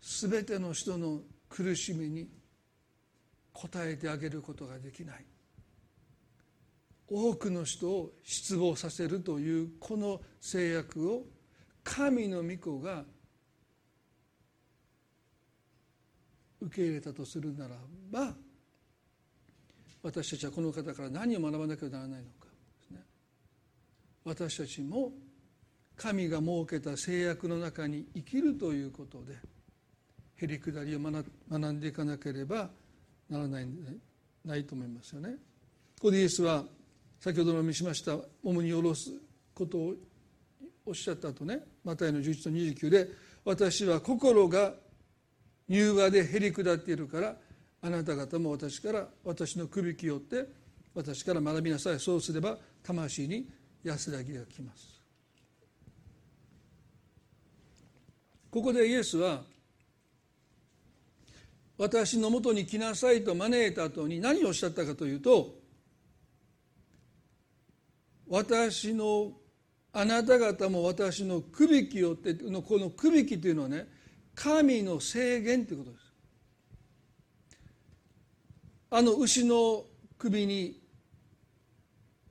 [0.00, 2.28] 全ての人の苦しみに
[3.54, 5.24] 応えてあげることができない。
[7.10, 11.24] 多くの人を失望させるというこの制約を
[11.82, 13.04] 神の御子が
[16.60, 17.76] 受け入れたとするなら
[18.10, 18.34] ば
[20.02, 23.00] 私たちはこの方から何を学ばなきゃならないのかですね。
[24.24, 25.12] 私たちも
[25.96, 29.34] 神が設けた制約の中に生きるということで
[30.40, 32.70] へりくだりを学んでいかなければ
[33.28, 33.66] ならない
[34.44, 35.30] ないと思いますよね。
[35.96, 36.64] ここでイエスは
[37.20, 39.10] 先ほどの見しました主に下ろす
[39.52, 39.94] ことを
[40.86, 43.08] おっしゃった後ねマタイの11と29で
[43.44, 44.74] 「私は心が
[45.68, 47.36] 柔和でへり下っているから
[47.82, 50.46] あなた方も私から私の首きよって
[50.94, 53.48] 私から学びなさいそうすれば魂に
[53.82, 54.98] 安らぎが来ます」
[58.50, 59.44] ここでイエスは
[61.78, 65.54] 私のもとに来なさいと招いた後に何をおっしゃったかというと
[68.28, 69.32] 私の
[69.92, 73.86] あなた方も私のくびきよってのこのくびきというのはね
[74.34, 76.08] 神の制限ということです。
[78.90, 79.84] あの牛の
[80.16, 80.80] 首に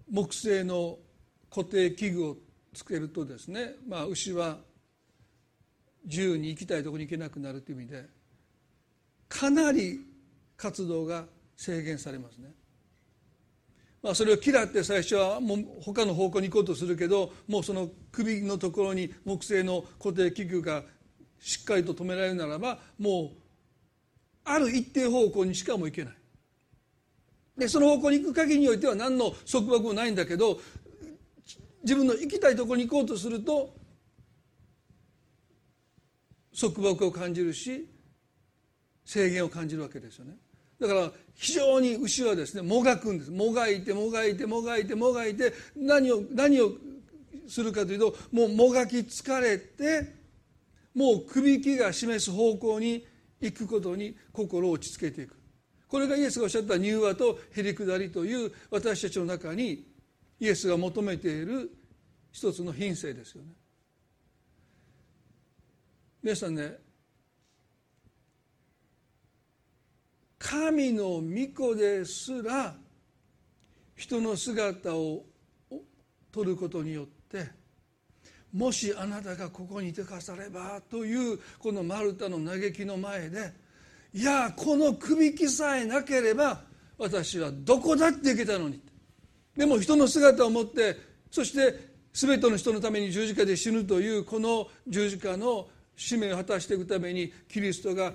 [0.09, 0.97] 木製の
[1.49, 2.37] 固定器具を
[2.73, 4.57] つけるとですね、まあ、牛は
[6.05, 8.16] 自由に行きたいところに行けなくなるという意味で
[9.29, 10.01] かなり
[10.55, 12.53] 活動が制限されますね。
[14.01, 20.83] まあ、それを嫌って最初はもう他の方向に行こうとするけどもうその首のところに木製の固定器具が
[21.39, 23.37] しっかりと止められるならばもう
[24.45, 26.13] ある一定方向にしかも行けない。
[27.57, 30.59] でその方向に行く限りにおいては何の束縛もないんだけど
[31.81, 33.73] 自分の行きたいところに行こうとすると
[36.59, 37.89] 束縛を感じるし
[39.07, 40.35] 制限を感じるわけですよね。
[40.79, 43.31] だから非常に牛はですねもがくんです。
[43.31, 46.73] もがいてもがいてもがいてもがいて何を何を
[47.47, 50.13] するかというともうもがき疲れて
[50.93, 53.07] もう首輝が示す方向に
[53.39, 55.35] 行くことに心を落ち着けていく。
[55.87, 59.85] これがイエスがおっしゃった柔和とへりくだりという私たちの中に
[60.41, 61.71] イエスが求めている
[62.33, 63.51] 一つの品性ですよね。
[66.21, 66.86] 皆さんね
[70.39, 72.75] 神の御子ですら
[73.95, 75.23] 人の姿を
[76.31, 77.49] 取ることによって
[78.53, 83.51] もしあなたがここにいてかさればというこのマルタの嘆きの前で
[84.13, 86.61] いやこの首輝さえなければ
[86.97, 88.81] 私はどこだって行けたのに。
[89.55, 90.97] でも人の姿を持って
[91.31, 98.13] そして全ての人のために十字架で死ぬというこの十字架の使命を果たしていくためにキリストが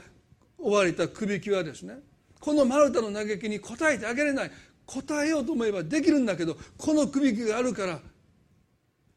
[0.59, 1.99] 追われたくびきはですね
[2.43, 4.51] このマルタの嘆きに応えてあげれない。
[4.85, 8.01] 答えようと思えばできるんだけどこのくびきがあるから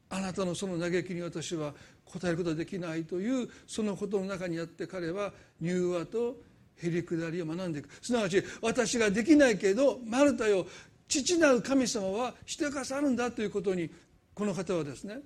[0.09, 1.73] あなたのその嘆きに私は
[2.05, 6.37] 答えることができないというそのことの中にあって彼は柔和と
[6.77, 7.89] へりくだりを学んでいく。
[7.99, 10.67] すなわち私ができないけどマルタよ
[11.07, 13.89] 父なる神様はしてかさるんだということに
[14.35, 15.19] この方はですね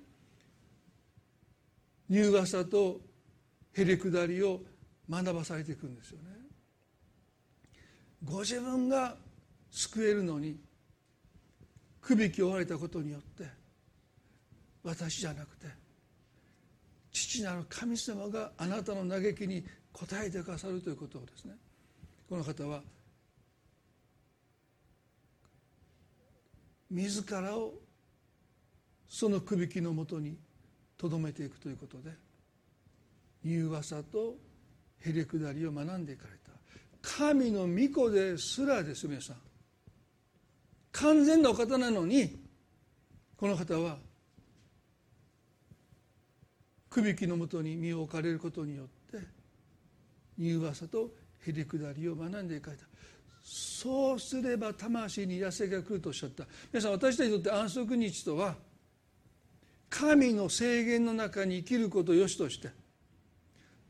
[2.08, 3.00] 柔和さと
[3.74, 4.60] へりくだりを
[5.08, 6.29] 学ばされていくんですよね。
[8.24, 9.16] ご自分が
[9.70, 10.58] 救えるのに
[12.00, 13.44] くびきを追われたことによって
[14.82, 15.66] 私じゃなくて
[17.12, 21.54] 父なる神様があなたの嘆きに応えてくださるということをですね。
[22.28, 22.80] この方は
[26.88, 27.74] 自らを
[29.08, 30.36] そのくびきのもとに
[30.96, 32.12] とどめていくということで
[33.44, 34.36] 柔和さと
[35.00, 36.39] へりくだりを学んでいかれた。
[37.02, 39.36] 神の御子ですらです皆さん。
[40.92, 42.36] 完全なお方なのに
[43.36, 43.98] この方は
[46.88, 49.24] くびきのもとに身を置かれることによって
[50.38, 51.10] 柔和さと
[51.46, 52.84] へりくだりを学んでいかれた。
[53.42, 56.44] そうすれば魂に痩せが来るとおっしゃった。
[56.72, 58.56] 皆さん私たちにとって安息日とは
[59.88, 62.68] 神の制限の中に生きることをよしとして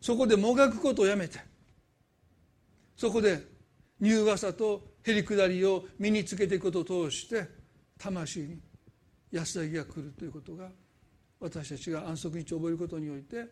[0.00, 1.49] そこでもがくことをやめて
[3.00, 3.42] そこで
[3.98, 7.48] 柔和さとへりくだりを身につけていくことを通して
[7.96, 8.58] 魂に
[9.32, 10.68] 安らぎが来るということが
[11.40, 13.46] 私たちが安息日を覚えることにおいて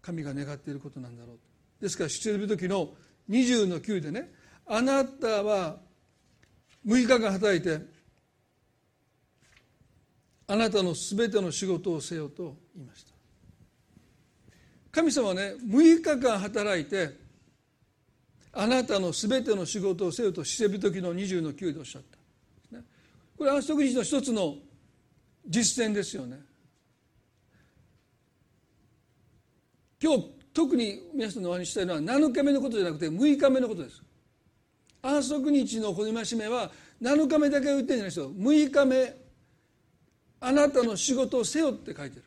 [0.00, 1.38] 神が願っていることなんだろう
[1.82, 2.94] ですから出エジプト記の
[3.28, 4.32] 20の9でね
[4.66, 5.76] あなたは
[6.86, 7.78] 6日間働いて
[10.46, 13.12] あなたのすべての仕事をせよと言いました。
[14.90, 17.21] 神様はね6日間働いて
[18.54, 22.02] あなたのすべての仕事をせよと死せび時の20の9でおっしゃっ
[22.70, 22.84] た、ね、
[23.36, 24.56] これ安息日の一つの
[25.46, 26.38] 実践ですよね。
[30.00, 34.02] 今日特に皆さんのお話ししたいのは7日目のことじゃなくて6日目のことです。
[35.00, 38.30] 安息日のこの戒めは7日目だけ言ってるんじゃないですよ。
[38.30, 39.16] 6日目
[40.40, 42.20] あなたの仕事をせよって書いて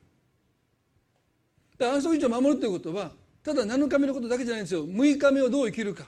[1.78, 1.88] る。
[1.88, 3.12] 安息日を守るということは
[3.44, 4.86] ただ7日目のことだけじゃないんですよ。
[4.86, 6.06] 6日目をどう生きるか。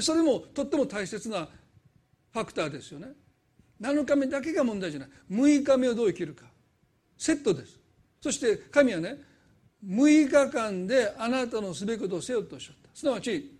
[0.00, 1.48] それもとっても大切な
[2.32, 3.08] ファクターですよね。
[3.80, 5.08] 7日目だけが問題じゃない。
[5.30, 6.44] 6日目をどう生きるか。
[7.16, 7.78] セットです。
[8.20, 9.18] そして神はね
[9.84, 12.90] 6日間であなたのすべきことをせよとおっしゃった。
[12.94, 13.58] すなわち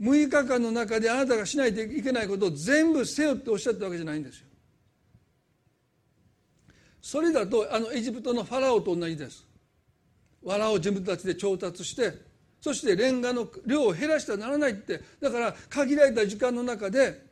[0.00, 4.46] 6日間の中であなたがしないといけないことを全部せよっておっしゃったわけじゃないんですよ。
[7.00, 9.44] それだとあのエジプトのファラオと同じです。
[10.44, 12.12] 藁を自分たちで調達して
[12.62, 17.26] そしてレンガの量を減らしてはならないってだから限られた時間の中で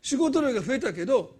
[0.00, 1.34] 仕事量が増えたけど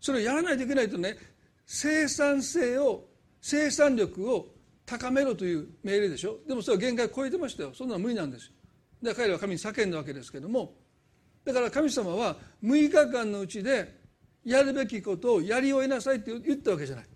[0.00, 1.16] それをやらないといけないとね
[1.64, 3.06] 生産性を
[3.40, 4.48] 生産力を
[4.84, 6.38] 高めろという命令でしょ。
[6.46, 7.70] でもそれは限界を超えてましたよ。
[7.72, 8.52] そんなの無理なんですよ。
[9.02, 10.74] だから彼らは神に叫んだわけですけども。
[11.44, 13.98] だから神様は6日間のうちで
[14.44, 17.06] やるべきことをやり終えなさいって言ったわけじゃない。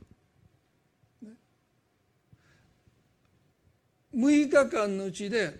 [4.15, 5.59] 6日間のうちで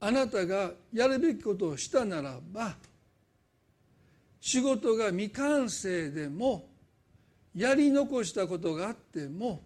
[0.00, 2.76] あなたがやるべきことをしたならば
[4.40, 6.68] 仕事が未完成でも
[7.54, 9.62] やり残したことがあっても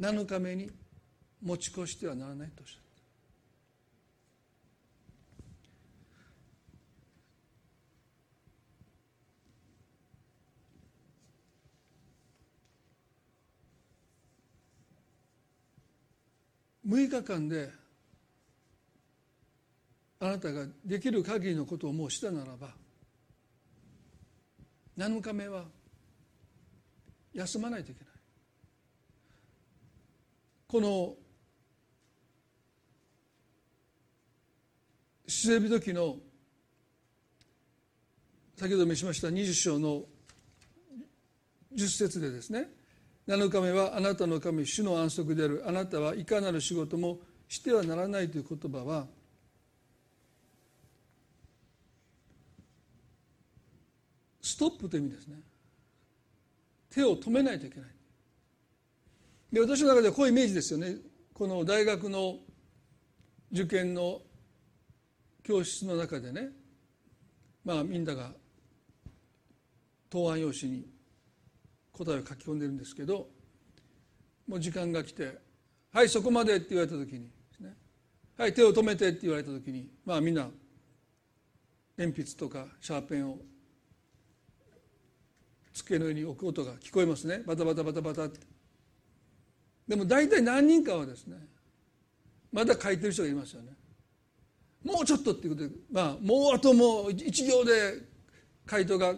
[0.00, 0.70] 7日目に
[1.42, 2.83] 持ち越してはならないとおっしゃる。
[16.86, 17.70] 6日間で
[20.20, 22.68] あなたができる限りのことをもうしたならば
[24.96, 25.64] 7日目は
[27.32, 28.14] 休まないといけない。
[30.68, 31.14] この
[35.26, 36.16] 出エビ時の
[38.56, 40.02] 先ほど召しました20章の
[41.76, 42.68] 10節でですね
[43.26, 45.64] 7日目はあなたの神主の安息である。
[45.66, 49.06] あなたはいかなる仕事もしてはならないという言葉は
[54.42, 55.36] ストップという意味ですね。
[56.90, 57.88] 手を止めないといけない。
[59.52, 60.96] で私の中ではこういうイメージですよね。
[61.32, 62.36] この大学の
[63.50, 64.20] 受験の
[65.42, 66.50] 教室の中でね。
[67.64, 68.32] まあみんなが
[70.10, 70.93] 答案用紙に
[71.96, 73.28] 答えを書き込んでるんですけど
[74.46, 75.38] もう時間が来て
[75.92, 77.30] 「はいそこまで」って言われた時に
[77.60, 77.76] ね
[78.36, 80.50] 「はい手を止めて」って言われた時にまあみんな
[81.96, 83.38] 鉛筆とかシャーペンを
[85.72, 87.42] 机の上に置く音が聞こえますね。
[87.44, 88.40] バタバタバタバタって。
[89.88, 91.36] でも大体何人かはですね
[92.52, 93.72] まだ書いてる人がいますよね。
[94.84, 98.02] もうちょっとっていうことでまあもうあともう一行で
[98.66, 99.14] 回答が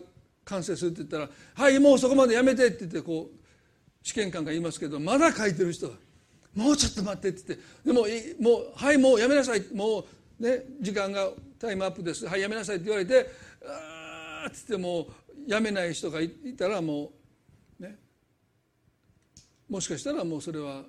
[0.47, 5.97] 完成するって言ったら「はいもうそこまでやめて」って言ってこう試験官が言いますけどまだ書いてる人が
[6.55, 8.07] 「もうちょっと待って」って言ってでも
[8.41, 10.07] 「もうはいもうやめなさい」も
[10.41, 13.29] うね時間がタイムアップですはいやめなさいって言われて
[13.67, 17.13] 「ああ」っつってもうやめない人がいたらも
[17.81, 17.99] うね
[19.69, 20.85] もしかしたらもうそれは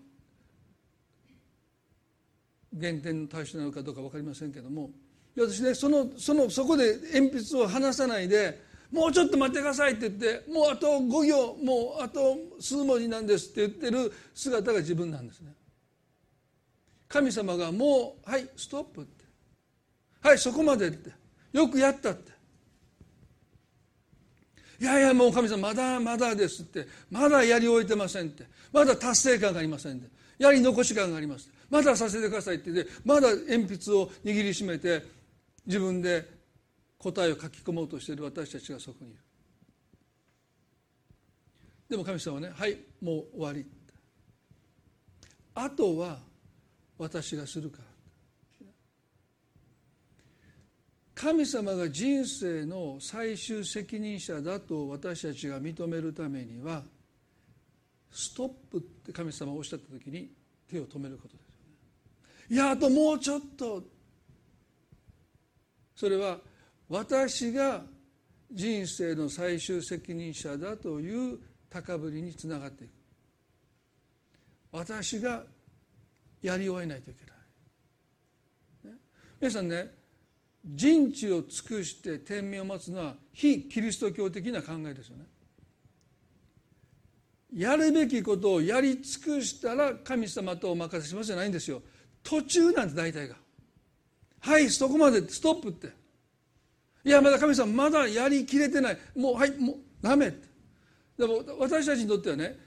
[2.74, 4.92] 減点の対象なのかどうか分かりませんけども
[5.36, 15.54] 私ねそのそのそこで鉛筆を離さないでもうちょっと待ってくださいって言ってもうあと5行もうあと数文字なんですって言ってる姿が自分なんですね。
[17.08, 19.26] 神様がもうはいストップって。
[20.22, 21.12] はいそこまでって。
[21.54, 22.32] よくやったって。
[24.80, 26.88] いやいやもう神様まだまだですって。
[27.10, 28.46] まだやり終えてませんって。
[28.72, 30.18] まだ達成感がありませんって。
[30.40, 35.04] やり残し感がありますまださせてくださいって言ってまだ鉛筆を握りしめて
[35.66, 36.37] 自分で
[37.12, 39.20] 答えを書き込もうとしている私たちがそこにいる。
[41.90, 43.66] でも神様はねはいもう終わり。
[45.56, 46.20] あとは
[46.98, 47.84] 私がするから。
[51.16, 56.84] 神様が人生の最終責任者だと私たちが認めるためには
[58.12, 60.30] ストップって神様がおっしゃった時に
[60.70, 61.44] 手を止めることで
[62.50, 62.56] すよね。
[62.56, 63.82] いやあともうちょっと。
[65.96, 66.38] それは
[66.90, 67.82] 私が
[68.52, 72.92] 人生の最終責任者だという高ぶりにつながっていく。
[74.72, 75.44] 私が
[76.42, 77.32] やり終えないといけな
[78.92, 79.00] い、ね、
[79.40, 79.92] 皆さんね
[80.64, 85.26] 人知を尽くして天命を待つのは非キリスト教的な考えですよね。
[87.54, 91.82] やるべきことをやり尽くしたら神様とお任せしますじゃないんですよ。
[92.22, 93.36] 途中なんて大体が。
[94.40, 96.07] はいそこまでストップって。
[97.08, 98.98] いやまだ神様まだやりきれてない。
[99.16, 100.28] もうはいもうダメ。
[100.28, 100.48] って
[101.18, 102.60] でも私たちにとってはね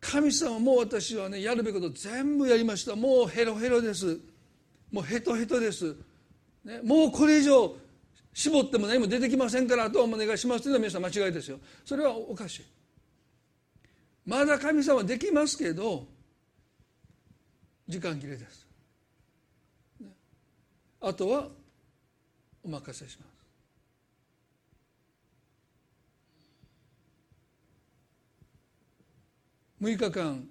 [0.00, 2.94] 神様もう私はねやるべきこと全部やりました。
[2.94, 4.18] もうヘロヘロです。
[4.92, 5.96] もうヘトヘトです、
[6.64, 7.74] ね、もうこれ以上
[8.32, 11.58] 絞っても何も出てきませんからあとはお願いしますというのは皆さん間違いですよ。
[11.84, 12.62] それはおかしい。
[14.26, 16.06] まだ神様できますけど
[17.86, 18.66] 時間切れです、
[20.00, 20.08] ね、
[21.00, 21.48] あとは
[22.62, 23.37] お任せします。
[29.80, 30.48] 6日間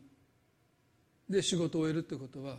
[1.29, 2.55] で仕事を終えるってことは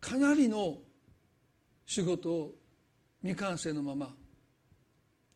[0.00, 0.78] かなりの
[1.84, 2.54] 仕事を
[3.22, 4.14] 未完成のまま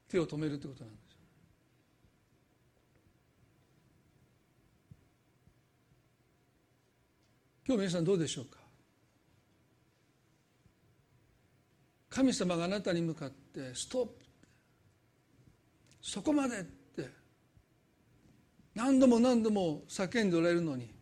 [0.08, 1.00] 手を止めるってことなんです
[7.66, 8.58] 今日皆さんどうでしょうか？
[12.08, 14.19] 神様があなたに向かってストップ
[16.02, 17.08] そこまでって。
[18.74, 20.94] 何度も何度も叫んでおられるのに。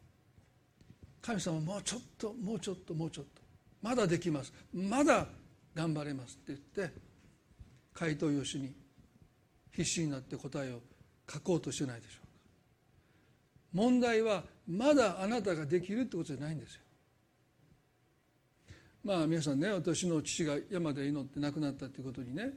[1.21, 3.43] 神様もうちょっともうちょっともうちょっと。
[3.83, 4.53] まだできます。
[4.73, 5.27] まだ
[5.75, 6.95] 頑張れますって言って
[7.95, 8.75] 回答用紙に
[9.73, 10.81] 必死になって答えを
[11.31, 12.29] 書こうとしてないでしょうか。
[13.75, 16.81] 問題はまだあなたができるってことじゃないんですよ。
[19.05, 22.53] まあ皆さんね私の父が山で祈って亡くなったっていうことにね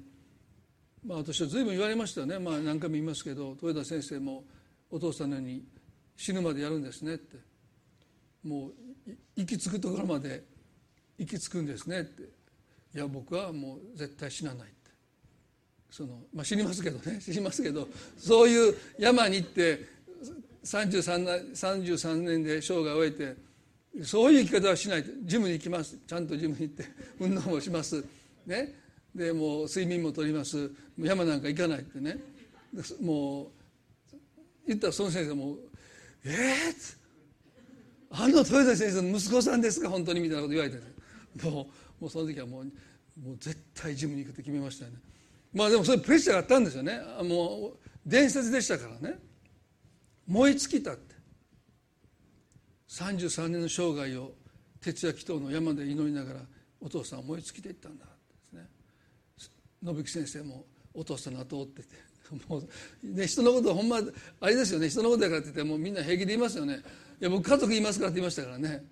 [1.06, 2.40] まあ私は随分言われましたよね。
[2.40, 4.44] まあ何回も言いますけど豊田先生も
[4.90, 5.64] お父さんのように
[6.16, 7.38] 死ぬまでやるんですねって。
[8.44, 8.72] もう
[9.36, 10.44] 行き着くところまで
[11.18, 12.24] 行き着くんですねって。
[12.94, 14.76] いや僕はもう絶対死なないって。
[15.90, 17.20] その、まあ、死にますけどね。
[17.22, 17.88] 死にますけど
[18.18, 19.86] そういう山に行って
[20.64, 23.52] 33, 33年で生涯を終えて
[24.04, 25.06] そういう生き方はしない。
[25.24, 25.98] ジムに行きます。
[26.08, 26.86] ちゃんとジムに行って
[27.20, 28.04] 運動もします。
[28.46, 28.81] ね。
[29.14, 30.72] でもう睡眠もとります。
[30.98, 32.18] 山なんか行かないってね。
[33.02, 33.48] もう
[34.68, 35.58] 言ったらその先生も
[36.24, 36.96] 「ええー、
[38.12, 39.90] あの豊田先生の息子さんですか？
[39.90, 40.78] 本当に」みたいなこと言われて
[41.44, 41.64] も
[42.00, 42.66] うもうその時はもう
[43.22, 44.98] もう絶対ジムに行くって決めましたよね。
[45.54, 47.02] まあでもそれプレッシャーがあったんですよね。
[47.24, 49.20] もう伝説でしたからね。
[50.28, 51.16] 燃え尽きたって。
[52.88, 54.34] 33年の生涯を
[54.80, 56.40] 徹夜祈祷の山で祈りながら
[56.80, 58.06] お父さんは燃え尽きていったんだ。
[59.84, 62.12] 信木先生もお父さんの後を追ってて
[62.48, 62.68] もう、
[63.04, 64.00] ね、人のことはほんま
[64.40, 66.80] あれですよね人のことだからって言ってもうみんな平気で言いますよね。
[67.20, 68.84] いや僕家族いますからって言いましたからね。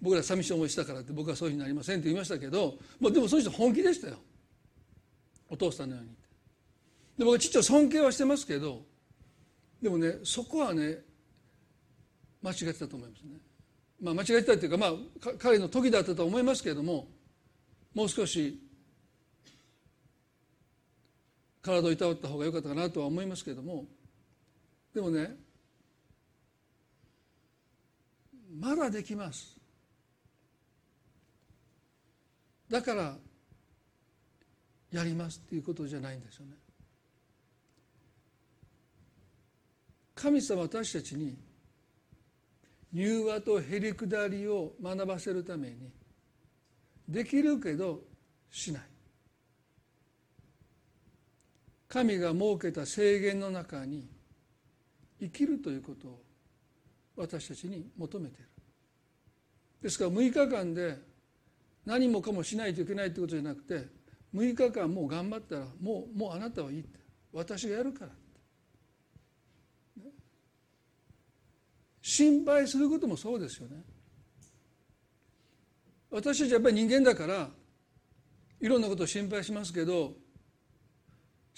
[0.00, 4.16] 僕ら寂しい思いしたからって僕はそういうふうになりませんって言いましたけど、まあ、でもその人本気でしたよ。
[5.50, 6.10] お父さんのように。
[7.18, 8.82] で僕は父を尊敬はしてますけど
[9.82, 10.98] でもねそこはね
[12.42, 13.38] 間違ってたと思いますね。
[14.00, 14.92] まあ、間違えたっていうか、まあ、
[15.38, 17.08] 彼の時だったと思いますけれども
[17.94, 18.60] もう少し
[21.62, 23.86] 体をいたわった方が良かったかなとは思いますけれども。
[24.94, 25.36] でもね
[28.58, 29.56] まだできます。
[32.70, 33.16] だから
[34.90, 36.52] やりますっていうことじゃないんですよね。
[40.14, 41.36] 神様私たちに
[42.92, 45.92] 柔和とへりくだりを学ばせるために
[47.08, 48.00] できるけど
[48.50, 48.82] しない。
[51.88, 54.08] 神が設けた制限の中に
[55.20, 56.22] 生きるということを
[57.16, 58.48] 私たちに求めている。
[59.82, 60.98] ですから6日間で
[61.86, 63.86] 何もかもしないといけないということじゃなくて
[64.34, 66.98] 6日間もう頑張ったらもうもうあなたはいいって。
[67.32, 68.10] 私がやるから
[72.00, 73.82] 心配することもそうですよね。
[76.10, 77.50] 私たちやっぱり人間だから
[78.60, 80.14] いろんなことを心配しますけど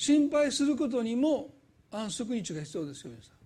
[0.01, 1.51] 心配することにも
[1.91, 3.37] 安息日が必要ですよ皆さん。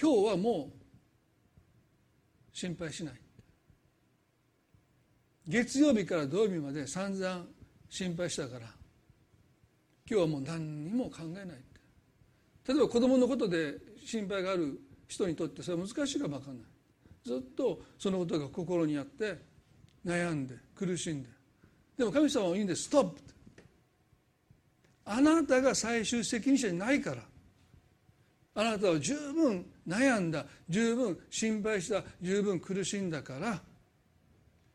[0.00, 3.14] 今日はもう心配しない。
[5.46, 7.44] 月曜日から土曜日まで散々
[7.90, 8.70] 心配したから今
[10.06, 11.46] 日はもう何にも考えない
[12.66, 13.74] 例えば子供のことで
[14.06, 16.66] 心配がある人にとってそれは難しいかも分かんない。
[17.26, 19.36] ずっとそのことが心にあって
[20.06, 21.33] 悩んで苦しんで
[21.96, 23.20] でも神様は言うんですストップ。
[25.06, 27.22] あなたが最終責任者にないから。
[28.56, 33.60] あなたは十分悩んだ十分心配した十分苦しんだから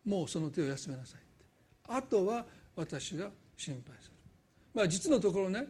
[0.05, 1.21] もうその手を休めなさい
[1.87, 2.45] あとは
[2.75, 4.13] 私が心配する。
[4.73, 5.65] まあ実のところね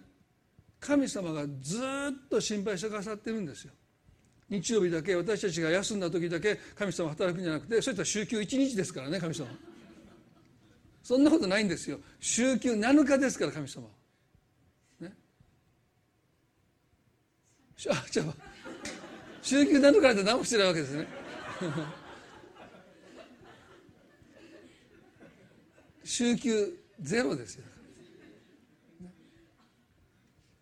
[0.79, 3.73] 神様がずっと心配してくださってるんですよ。
[4.49, 9.47] 日曜日だけ私たちが休んだ時だけ神様働くんじゃなくてそれと週休1日ですからね神様。
[11.09, 11.99] そんなことないんですよ。
[12.19, 13.87] 週休7日ですから神様。
[14.99, 15.11] ね。
[17.89, 18.33] あじゃあ
[19.41, 21.07] 週休7日で何もしてないわけですね。
[26.05, 27.63] 週休ゼロですよ。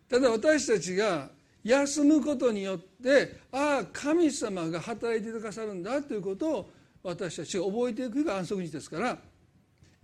[0.08, 1.30] ただ私たちが
[1.62, 6.70] 休むことによってああ神様が働いてくださるんだということを
[7.02, 9.18] 私たちが覚えていくが安息日ですから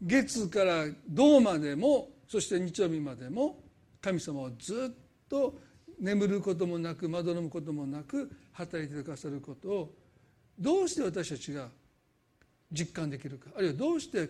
[0.05, 3.63] 月から銅までもそして日曜日までも
[4.01, 5.59] 神様はずっと
[5.99, 9.95] 眠ることもなくまどろむこともなく働いてくださることを
[10.59, 11.69] どうして私たちが
[12.71, 14.29] 実感できるかあるいはどうして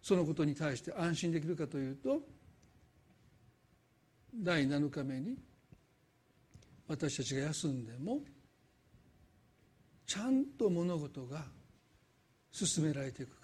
[0.00, 2.20] そのことに対して安心できるかというと
[4.34, 5.36] 第7日目に
[6.86, 8.20] 私たちが休んでも
[10.06, 11.44] ちゃんと物事が
[12.52, 13.35] 進められていく。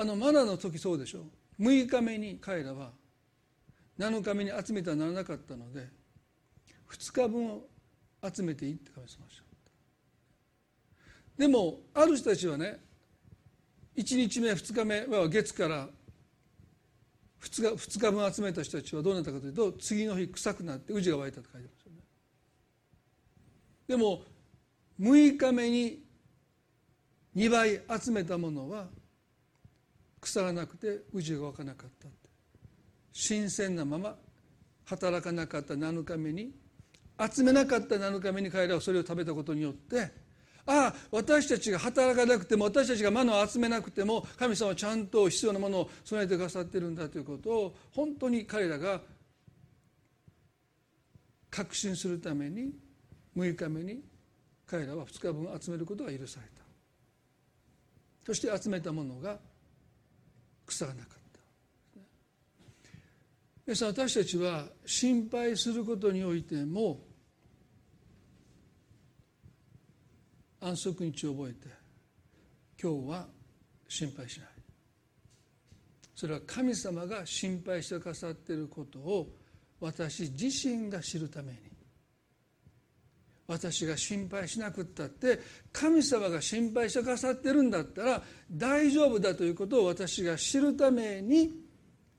[0.00, 1.24] あのマナの時そうでしょ。
[1.58, 2.92] 6日目に彼らは
[3.98, 5.88] 7日目に集めてはならなかったので
[6.88, 7.66] 2日分を
[8.32, 9.42] 集めていいって神様おっした。
[11.36, 12.78] でもある人たちはね
[13.96, 15.88] 1日目2日目は月から
[17.42, 21.98] 2日 ,2 日分集めた人たちはどうなったかというと次の日臭くなって宇治が湧いたと書いてますよね。
[23.88, 24.22] でも
[25.00, 26.04] 6日目に
[27.34, 28.86] 2倍集めたものは
[30.20, 32.08] 腐らなくて宇治が湧かなかった
[33.12, 34.16] 新鮮なまま
[34.84, 36.52] 働かなかった7日目に
[37.32, 40.10] 集めなかった7日目に彼らはそれを食べたことによって
[40.66, 49.00] ああ私たちが働かなくても私たちがマナを集めなくても神様はちゃんと必要なものを備えてくださってるんだということを本当に彼らが
[51.50, 52.72] 確信するために
[53.36, 54.00] 6日目に
[54.66, 56.62] 彼らは2日分集めることが許された。
[58.26, 59.38] そして集めたものが
[60.72, 61.40] 腐らなかった。
[63.66, 67.00] 皆さん私たちは心配することにおいても
[70.60, 71.68] 安息日を覚えて
[72.82, 73.26] 今日は
[73.88, 74.48] 心配しない。
[76.14, 79.28] それは神様が心配してくださっていることを
[79.80, 81.58] 私自身が知るために
[83.48, 85.40] 私が心配しなくったって
[85.72, 88.22] 神様が心配してくださってるんだったら
[88.52, 91.54] 大丈夫だということを私が知るために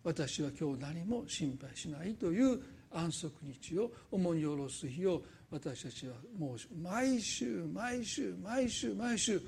[0.04, 2.60] 私は今日何も心配しないという
[2.92, 5.22] 安息日を重荷を下ろす日を
[5.52, 9.40] 私たちはもう毎週毎週毎週毎週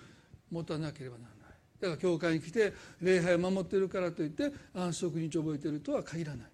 [0.52, 1.56] 持たなければならない。
[1.80, 6.51] だから教会に来て礼拝を守ってるからといって安息日を覚えてるとは限らない。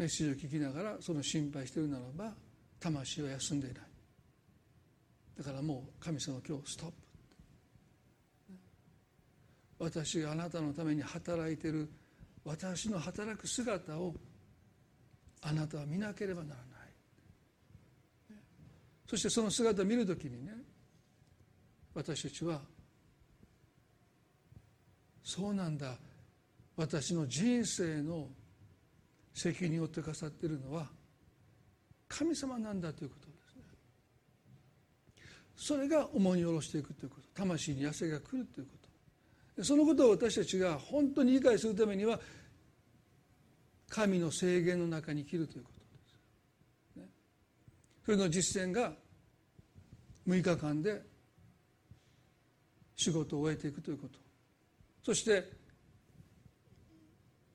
[0.00, 2.32] メッセージを聞きながらその心配しているならば
[2.80, 3.82] 魂は休んでいない。
[5.36, 6.94] だからもう神様今日ストップ。
[9.78, 11.90] 私があなたのために働いている
[12.46, 14.14] 私の働く姿を
[15.42, 16.66] あなたは見なければならない。
[19.06, 20.52] そしてその姿を見るときにね
[21.92, 22.62] 私たちは
[25.22, 25.98] そうなんだ。
[26.74, 28.28] 私の人生の
[29.40, 30.86] 責任を負ってくださっているのは
[32.08, 33.62] 神様なんだということですね。
[35.56, 37.28] それが重荷を下ろしていくということ。
[37.34, 38.72] 魂に痩せが来るというこ
[39.56, 39.64] と。
[39.64, 42.20] そのことを私たちが本当に理解するためには
[43.88, 45.86] 神の制限の中に生きるということで
[46.94, 47.08] す、ね、
[48.04, 48.92] それの実践が
[50.26, 51.02] 6日間で
[52.96, 54.18] 仕事を終えていくということ。
[55.02, 55.50] そして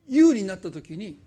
[0.08, 1.20] 有利になった時に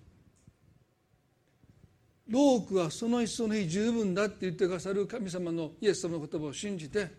[2.29, 7.11] 労苦はその一層の日十分だって言ってくださる神様のイエス様の言葉を信じて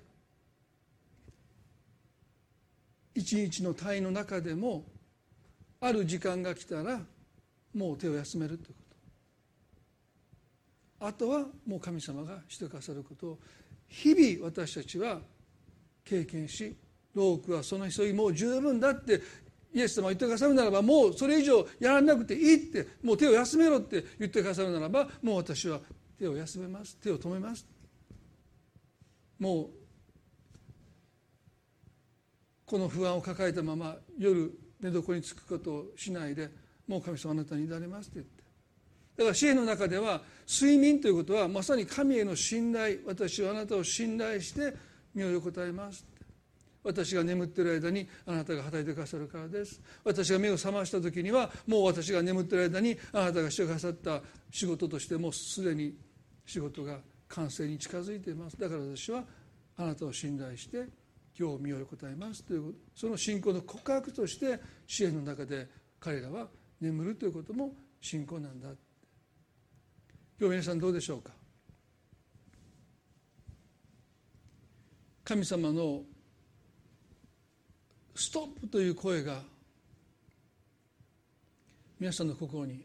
[3.16, 4.86] 一日の単位の中でも
[5.82, 7.01] ある時間が来たら
[7.74, 8.74] もう手を休めるというこ
[10.99, 11.05] と。
[11.07, 13.39] あとはもう神様がしてくださることを
[13.88, 15.20] 日々私たちは
[16.05, 16.76] 経験し
[17.16, 19.22] ロークはその急ぎもう十分だって
[19.74, 25.80] イエス様が言ってくださるならばもうそれ以上やらなくていいってもう手を休めろって言ってくださるならばもう私は
[26.17, 26.97] 手を休めます。
[26.97, 27.65] 手を止めます。
[29.39, 29.70] もう
[32.65, 34.51] この不安を抱えたまま夜
[34.82, 36.49] 寝床につくことをしないで
[36.88, 38.43] もう神様あなたに委ねますって言って。
[39.17, 44.74] だから支援の中では睡眠ということはまさに神への信頼私はあなたを信頼して
[45.13, 46.05] 身を横たえます
[46.84, 49.82] 私が眠っている間にあなたが働いてくださるからです。
[50.03, 54.21] 私が目を覚ました時にはもう私が眠っている間にあなたがしてくださった
[54.51, 55.93] 仕事としてもうすでに
[56.45, 58.57] 仕事が完成に近づいています。
[58.57, 59.23] だから私は
[59.77, 60.88] あなたを信頼して
[61.38, 62.43] 今日身を横たえます。
[62.43, 65.67] というその信仰の告白として支援の中で
[65.99, 66.47] 彼らは
[66.82, 68.69] 眠るということも信仰なんだ。
[70.39, 71.32] 今日皆さんどうでしょうか？
[75.25, 76.01] 神様の
[78.20, 79.39] ストップという声が
[81.97, 82.84] 皆さんの心に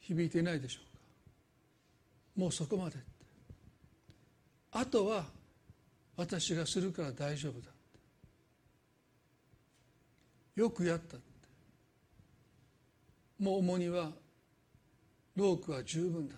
[0.00, 1.00] 響いていないでしょうか。
[2.36, 2.96] もうそこまで
[4.72, 5.26] あとは
[6.16, 7.68] 私がするから大丈夫だ
[10.56, 11.18] よくやった
[13.38, 14.12] もう重荷は
[15.36, 16.34] ロークは十分だ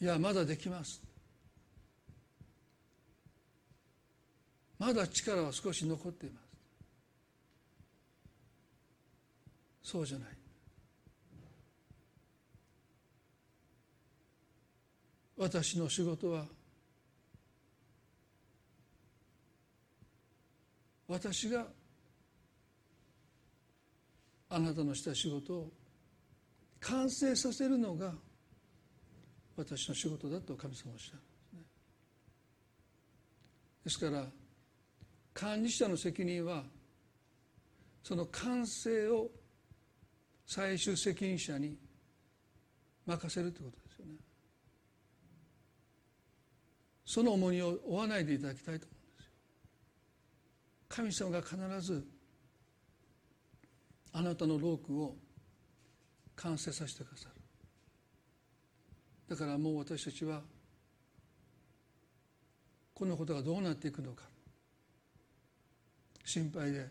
[0.00, 1.07] いやまだできます
[4.78, 6.48] まだ力は少し残っています。
[9.90, 10.28] そうじゃない。
[15.36, 16.46] 私の仕事は
[21.06, 21.66] 私が
[24.50, 25.70] あなたのした仕事を
[26.80, 28.12] 完成させるのが
[29.56, 31.60] 私の仕事だと神様おっしゃるんですね。
[33.84, 34.26] ですから
[35.38, 36.64] 管理者の責任は
[38.02, 39.30] その完成を
[40.44, 41.78] 最終責任者に
[43.06, 44.14] 任せるということですよね。
[47.04, 48.98] その重荷を負わないでいただきたいと思う
[51.04, 51.26] んですよ。
[51.28, 52.04] 神様が必ず
[54.12, 55.16] あなたのロークを
[56.34, 57.36] 完成させてくださる。
[59.28, 60.42] だからもう私たちは
[62.92, 64.24] このことがどうなっていくのか。
[66.28, 66.86] 心配で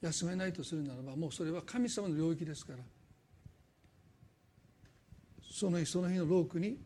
[0.00, 2.78] 休めないとするならばもうそれは神様の領域ですから
[5.50, 6.78] その日その日のロークに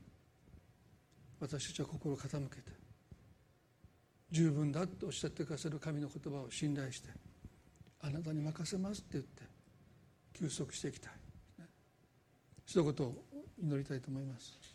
[1.40, 2.62] 私たちは心を傾けて
[4.30, 7.10] 十分だとおっしゃってくださる神の言葉を信頼して
[8.00, 9.42] あなたに任せますって言って
[10.32, 11.12] 休息していきたい。
[12.66, 13.14] 一言
[13.62, 14.71] 祈りたいと思います。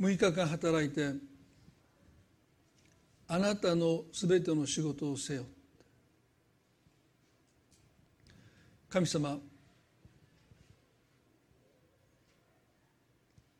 [0.00, 1.14] 6日間働いて
[3.28, 5.44] あなたのすべての仕事をせよ。
[8.90, 9.38] 神様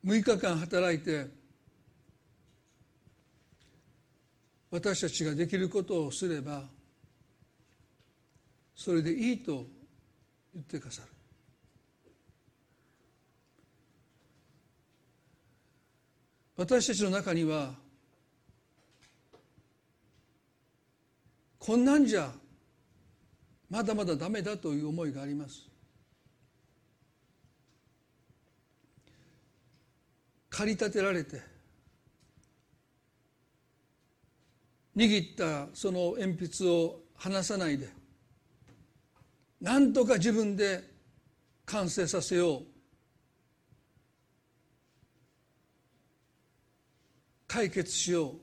[0.05, 1.26] 6日間働いて
[4.70, 6.64] 私たちができることをすれば
[8.76, 9.66] それでいいと
[10.53, 11.14] 言ってくださる。
[16.57, 17.74] 私たちの中には
[21.59, 22.30] こんなんじゃ
[23.70, 25.68] まだまだダメだという思いがあります。
[30.50, 31.42] 駆り立てられて
[34.96, 37.88] 握ったその鉛筆を離さないで
[39.61, 40.84] 何とか自分で
[41.64, 42.74] 完成させよう。
[47.55, 48.34] 解決しよう。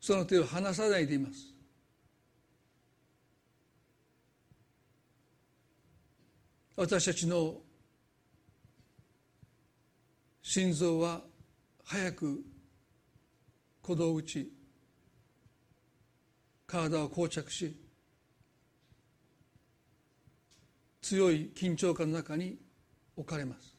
[0.00, 1.52] その手を離さないでいます。
[6.76, 7.56] 私たちの
[10.40, 11.20] 心臓は
[11.84, 12.42] 早く
[13.82, 14.50] 鼓動を打ち
[16.66, 17.76] 体を膠着し
[21.02, 22.56] 強い緊張感の中に
[23.14, 23.75] 置かれます。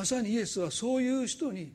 [0.00, 1.74] まさにイエスはそういう人に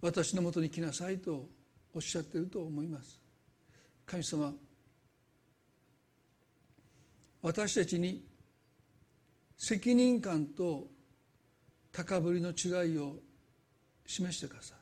[0.00, 1.50] 私のもとに来なさいと
[1.94, 3.20] おっしゃっていると思います。
[4.06, 4.54] 神様
[7.42, 8.24] 私たちに
[9.58, 10.86] 責任感と
[11.92, 13.16] 高ぶりの違いを
[14.06, 14.78] 示してください。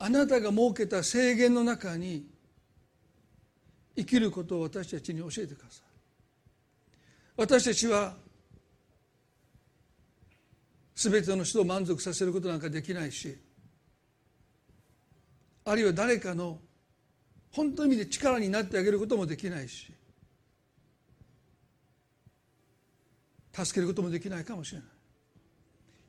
[0.00, 2.26] あなたが設けた制限の中に
[3.96, 5.85] 生きることを私たちに教えてください。
[7.36, 8.14] 私たちは
[10.94, 13.36] 全ての人を満足させることなんかできないし
[15.64, 16.58] あるいは誰かの
[17.52, 19.92] 本当の意味で力になってあげることもできないし
[23.64, 24.88] 助けることもできないかもしれない。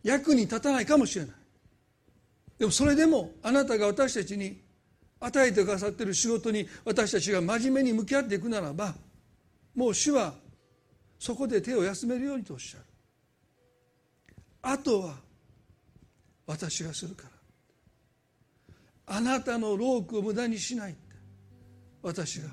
[0.04, 1.36] 役に立たないかもしれない。
[2.60, 4.62] でもそれでもあなたが私たちに
[5.22, 8.96] 与えてくださっている仕事に私たちが真面目に向き合っていくならば
[9.76, 10.34] もう主は
[11.20, 12.84] そこで手を休めるようにとおっしゃる。
[14.62, 15.16] あとは
[16.46, 19.16] 私がするから。
[19.18, 21.16] あなたの労苦を無駄にしないって。
[22.02, 22.50] 私が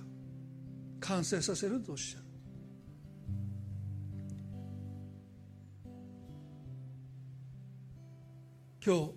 [1.01, 2.25] 完成させるとおっしゃる。
[8.87, 9.13] 今日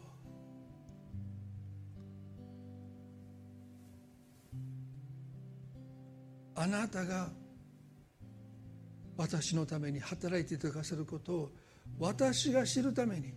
[6.55, 7.29] あなたが
[9.17, 11.51] 私のために働いていただかせることを
[11.99, 13.33] 私が知るために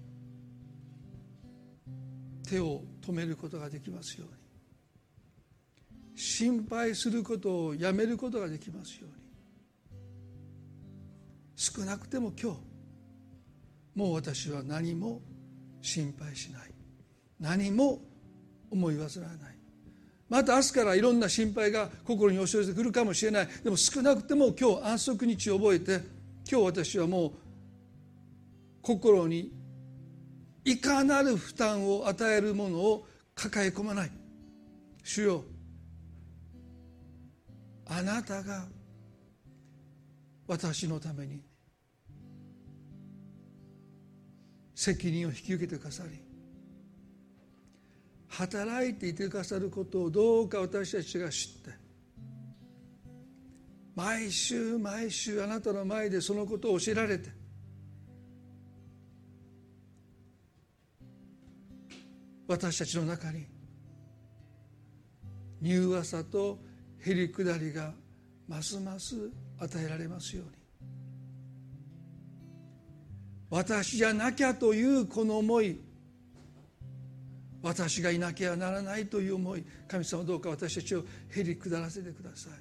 [2.46, 4.40] 手を止めることができますように。
[6.16, 9.14] 心配することをやめることができますように。
[11.56, 12.58] 少なくても今日
[13.94, 15.22] もう私は何も
[15.80, 16.70] 心配しない。
[17.38, 18.00] 何も
[18.70, 19.59] 思い煩わない。
[20.30, 23.48] また明日からいろんな心配が心に押し寄せてくるかもしれない。
[23.64, 26.00] でも少なくても今日安息日を覚えて
[26.48, 27.32] 今日私はもう
[28.80, 29.52] 心に
[30.64, 34.10] いかなる負担を与えるものを抱え込まない。
[35.02, 35.44] 主よ
[37.86, 38.66] あなたが
[40.46, 41.40] 私のために
[44.76, 46.29] 責任を引き受けてくださり
[48.30, 51.70] 働いていてくださることをどうか私たちが知って。
[53.94, 57.30] 毎週毎週あなたの前でそのことを教えられて。
[62.46, 63.46] 私たちの中に
[65.62, 66.58] 柔和さと
[66.98, 67.92] へりくだりが
[68.48, 70.52] ますます与えられますように。
[73.50, 75.80] 私じゃなきゃというこの思い
[77.62, 82.52] 私がいなきゃならないという思い神様どうか私たちをへり下らせてください。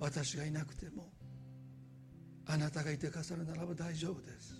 [0.00, 1.08] 私がいなくても
[2.46, 4.54] あなたがいてくださるならば大丈夫です。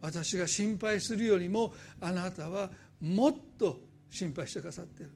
[0.00, 2.70] 私が心配するよりもあなたは
[3.00, 3.80] もっと
[4.10, 5.10] 心配してくださってる。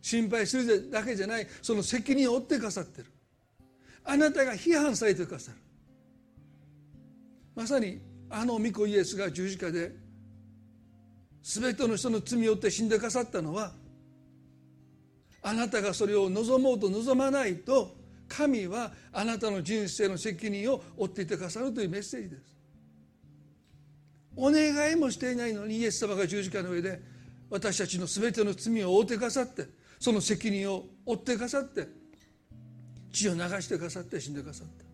[0.00, 3.06] 心配するだけじゃないその責任を負ってくださってる。
[4.04, 5.58] あなたが批判されてくださる。
[7.54, 8.00] まさに
[8.36, 9.92] あの御子イエスが十字架で
[11.40, 13.72] 全ての人の罪を負って死んでくださったのは
[15.40, 17.94] あなたがそれを望もうと望まないと
[18.26, 22.56] 神はあなたの人生の責任を負っていてくださるというメッセージです。
[24.34, 27.00] お願いもしていないのにイエス様が十字架の上で
[27.50, 29.68] 私たちの全ての罪を負ってくださって
[30.00, 31.86] その責任を負ってくださって
[33.12, 34.93] 血を流してくださって死んでくださった。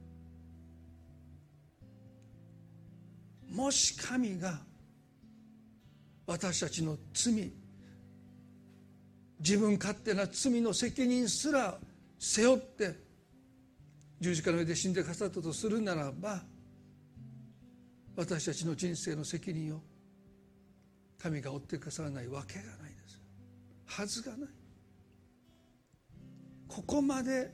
[3.50, 4.60] もし神が
[6.26, 7.52] 私たちの罪
[9.40, 11.78] 自分勝手な罪の責任すら
[12.18, 12.94] 背負って
[14.20, 16.42] 十字架の上で死んでくださったとするならば
[18.16, 19.80] 私たちの人生の責任を
[21.18, 23.20] 神が負ってくださらないわけがないです。
[23.86, 24.48] はずがない。
[26.68, 27.52] ここまで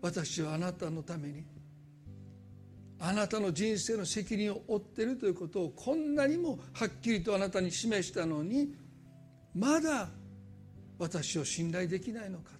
[0.00, 1.44] 私はあなたのために
[3.04, 8.76] あなたの人生の責任を負っているということをこんなにもはっきりとあなたに示したのに
[9.56, 10.08] まだ
[11.00, 12.52] 私を信頼できないのか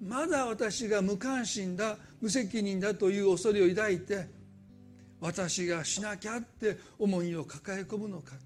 [0.00, 4.26] まだ私が無関心だ無責任だという恐れを抱いて
[5.20, 8.36] 私がしなきゃって思いを抱え込むのか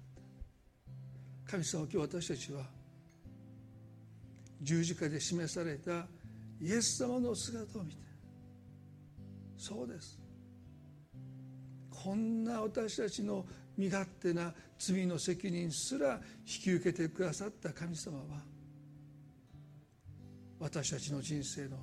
[1.49, 2.63] 神様今日私たちは
[4.61, 6.05] 十字架で示された
[6.61, 8.06] イエス様の姿を見て
[9.57, 10.19] そうです。
[11.89, 13.45] こんな私たちの
[13.75, 18.23] 身勝手な罪の責任すら引き受けてくださった神様は
[20.59, 21.77] 私たちの人生の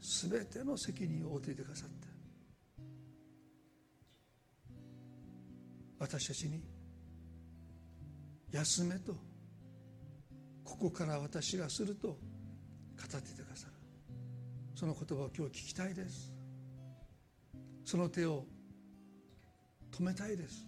[0.00, 2.06] 全ての責任を負っていてくださって
[5.98, 6.62] 私たちに
[8.52, 9.14] 休めと
[10.64, 12.14] ここから私がすると語
[13.04, 13.72] っていてくださる。
[14.74, 16.35] その言葉を今日聞きたいです。
[17.86, 18.44] その手を
[19.92, 20.66] 止めたいです。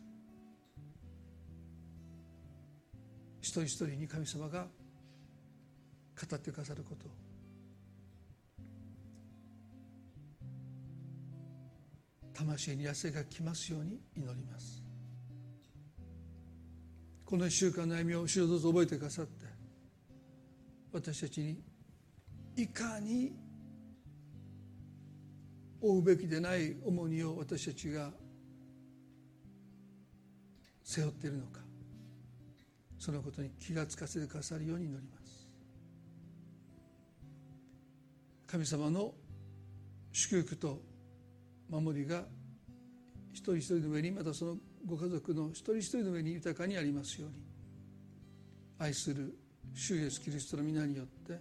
[3.41, 4.69] 一人一人に神様が
[6.15, 7.09] 語ってくださること。
[12.35, 14.81] 魂に痩せがきますように祈ります。
[17.25, 19.45] この1週間の歩みを主をどうぞ覚えてくださって
[20.93, 21.61] 私たちに
[22.57, 23.48] いかに
[25.81, 28.11] 負うべきでない重荷を私たちが
[30.83, 31.61] 背負っているのか
[32.99, 35.49] そのことに気がつかせてくださるように祈ります。
[38.47, 39.13] 神様の
[40.11, 40.81] 祝福と
[41.69, 42.25] 守りが
[43.33, 44.57] 一人一人の上にまたその
[44.87, 47.37] ご家族の一人一人の上に豊かにありますように
[48.79, 49.37] 愛する
[49.75, 51.39] 主イエスキリストの皆によって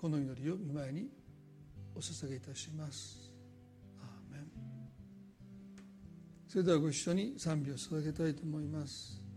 [0.00, 1.08] この祈りを見舞いに
[1.94, 3.27] お捧げいたします。
[6.48, 9.27] それではご一緒に賛美を捧げたいと思います。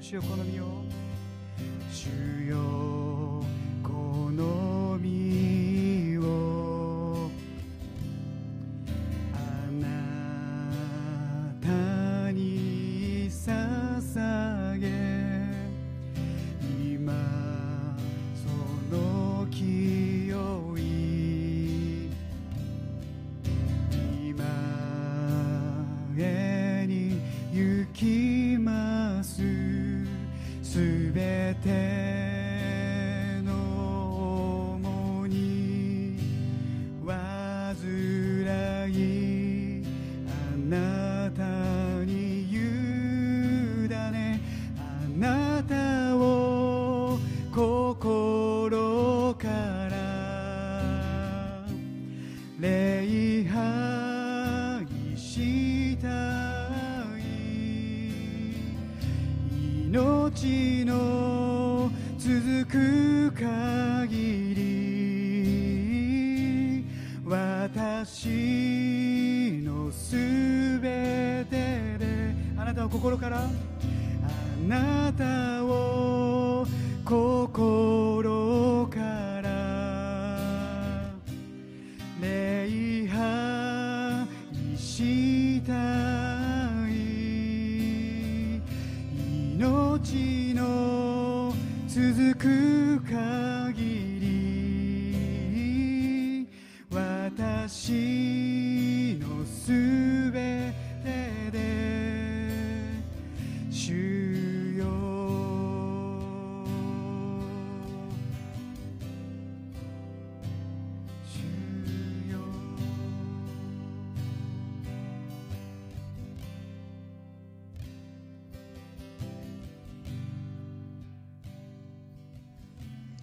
[0.00, 0.64] 主よこの身を。
[1.90, 2.06] 主
[2.48, 3.07] よ。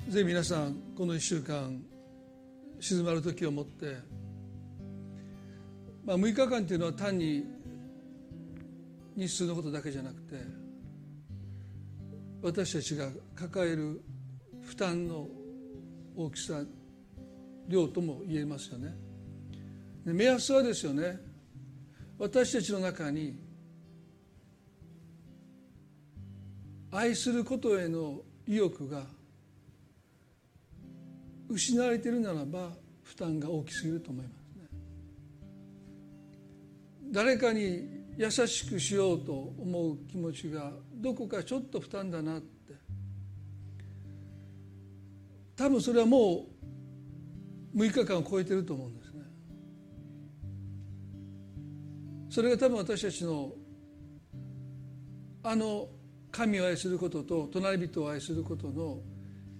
[0.07, 1.81] ぜひ皆さんこの1週間
[2.79, 3.97] 静まる時をもって、
[6.05, 7.43] まあ、6日間というのは単に
[9.15, 10.35] 日数のことだけじゃなくて
[12.43, 14.03] 私たちが抱える
[14.61, 15.27] 負担の
[16.15, 16.61] 大きさ
[17.67, 18.95] 量とも言えますよね。
[20.05, 21.19] 目安はですよね。
[22.19, 23.39] 私たちの中に
[26.91, 29.14] 愛することへの意欲が
[31.49, 32.71] 失われているならば
[33.03, 34.67] 負担が大きすぎると思いますね。
[37.11, 42.55] 誰かに優しくしようと思う気持ちがどこかちょっと負担だなって。
[45.55, 46.47] 多分それはも
[47.73, 49.21] う6日間を超えてると思うんですね。
[52.29, 53.53] それが多分私たちの
[55.43, 55.89] あの
[56.31, 58.99] 神を愛することと隣人を愛することの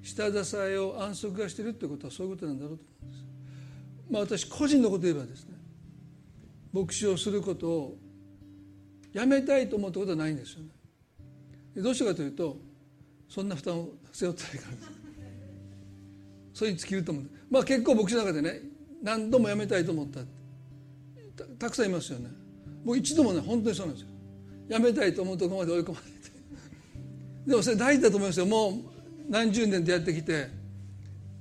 [0.06, 3.26] 下支えを安息がしているということはそういうことなんだろうと思うんです。
[4.12, 5.56] まあ、私個人のこと言えばですね
[6.72, 7.97] 牧師をすることを
[9.14, 10.70] やめたいと思ったことはないんですよね。
[11.82, 12.58] どうしてかというと
[13.28, 14.91] そんな負担を背負ってないからです。
[16.53, 17.24] それに尽きると思う。
[17.49, 18.62] まあ結構牧師の中でね
[19.01, 20.20] 何度もやめたいと思った
[21.58, 22.30] たくさんいますよね。
[22.84, 24.10] もう一度もね本当にそうなんですよ。
[24.68, 26.16] やめたいと思うとこまで追い込まれて
[27.47, 28.95] でもそれ大事だと思いますよもう
[29.30, 30.49] 何十年でやってきて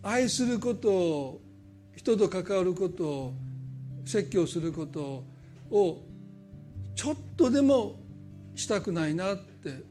[0.03, 1.41] 愛することを
[1.97, 3.35] 人と関わることを
[4.05, 5.25] 説教すること
[5.71, 6.03] を
[6.95, 7.97] ちょっとでも
[8.55, 9.83] したくないなって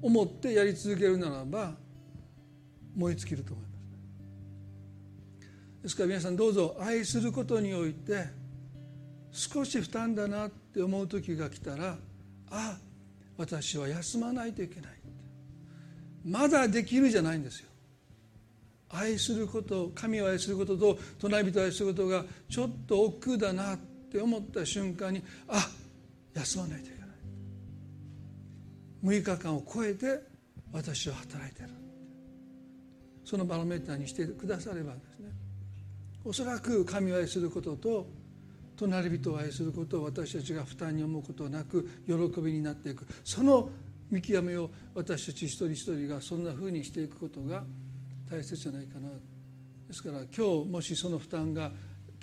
[0.00, 1.74] 思ってやり続けるならば
[2.96, 3.68] 燃え尽きると思います。
[5.82, 8.26] ですから皆さんどうぞ愛することにおいて
[9.30, 11.96] 少し負担だなって思う時が来たらあ
[12.50, 12.78] あ
[13.36, 15.07] 私は休まないといけない。
[16.28, 17.68] まだできるじゃないんですよ。
[18.90, 23.78] 愛すること神を愛することと隣人を愛することがちょっと億劫だなっ
[24.10, 25.68] て思った瞬間にあ
[26.34, 27.08] 休まないといけない。
[29.20, 30.20] 6日間を超えて
[30.72, 31.68] 私は働いてる。
[33.24, 35.30] そのバロメーターにしてくださればですね
[36.24, 38.06] おそらく神を愛することと
[38.76, 43.06] 隣人を愛することを私たちが負担に思うことなく喜びになっていく。
[43.24, 43.70] その
[44.10, 47.64] 見極めを私たち一人一人がそんなふうにしていくことが
[48.30, 49.08] 大切じゃないかな。
[49.88, 51.70] ですから今日もしその負担が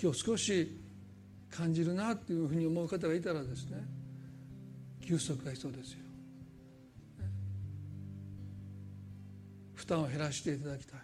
[0.00, 0.80] 今日少し
[1.50, 3.78] 感じるなっていうふうに思う方がいたらですね
[5.00, 5.98] 休息が必要ですよ。
[9.74, 11.00] 負担を減らしていただきたい。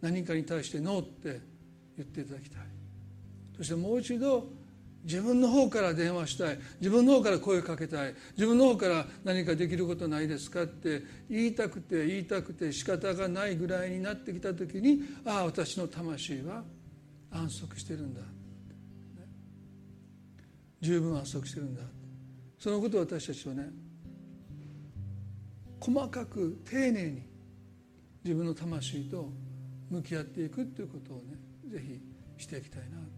[0.00, 1.40] 何かに対してノーって
[1.96, 2.60] 言っていただきたい。
[3.56, 4.46] そしてもう一度
[5.04, 6.58] 自分の方から電話したい。
[6.80, 8.14] 自分の方から声をかけたい。
[8.36, 16.62] 自分の方から何かできることないですかって言いたくて言いたくて仕方がないぐらいになってきた時にああ私の魂は
[17.30, 18.20] 安息してるんだ、
[20.80, 21.82] 十分安息してるんだ。
[22.58, 23.70] そのことを私たちはね
[25.80, 27.22] 細かく丁寧に
[28.24, 29.30] 自分の魂と
[29.90, 31.38] 向き合っていくということをね
[31.68, 31.78] ぜ
[32.36, 33.17] ひしていきたいな。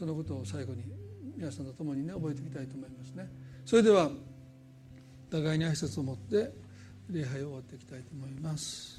[0.00, 0.82] そのことを最後に
[1.36, 3.28] 皆さんと共にね覚えていきたいと思いますね。
[3.66, 4.10] それでは
[5.30, 6.50] 互いに挨拶を持って
[7.10, 8.98] 礼拝を終わっていきたいと思います。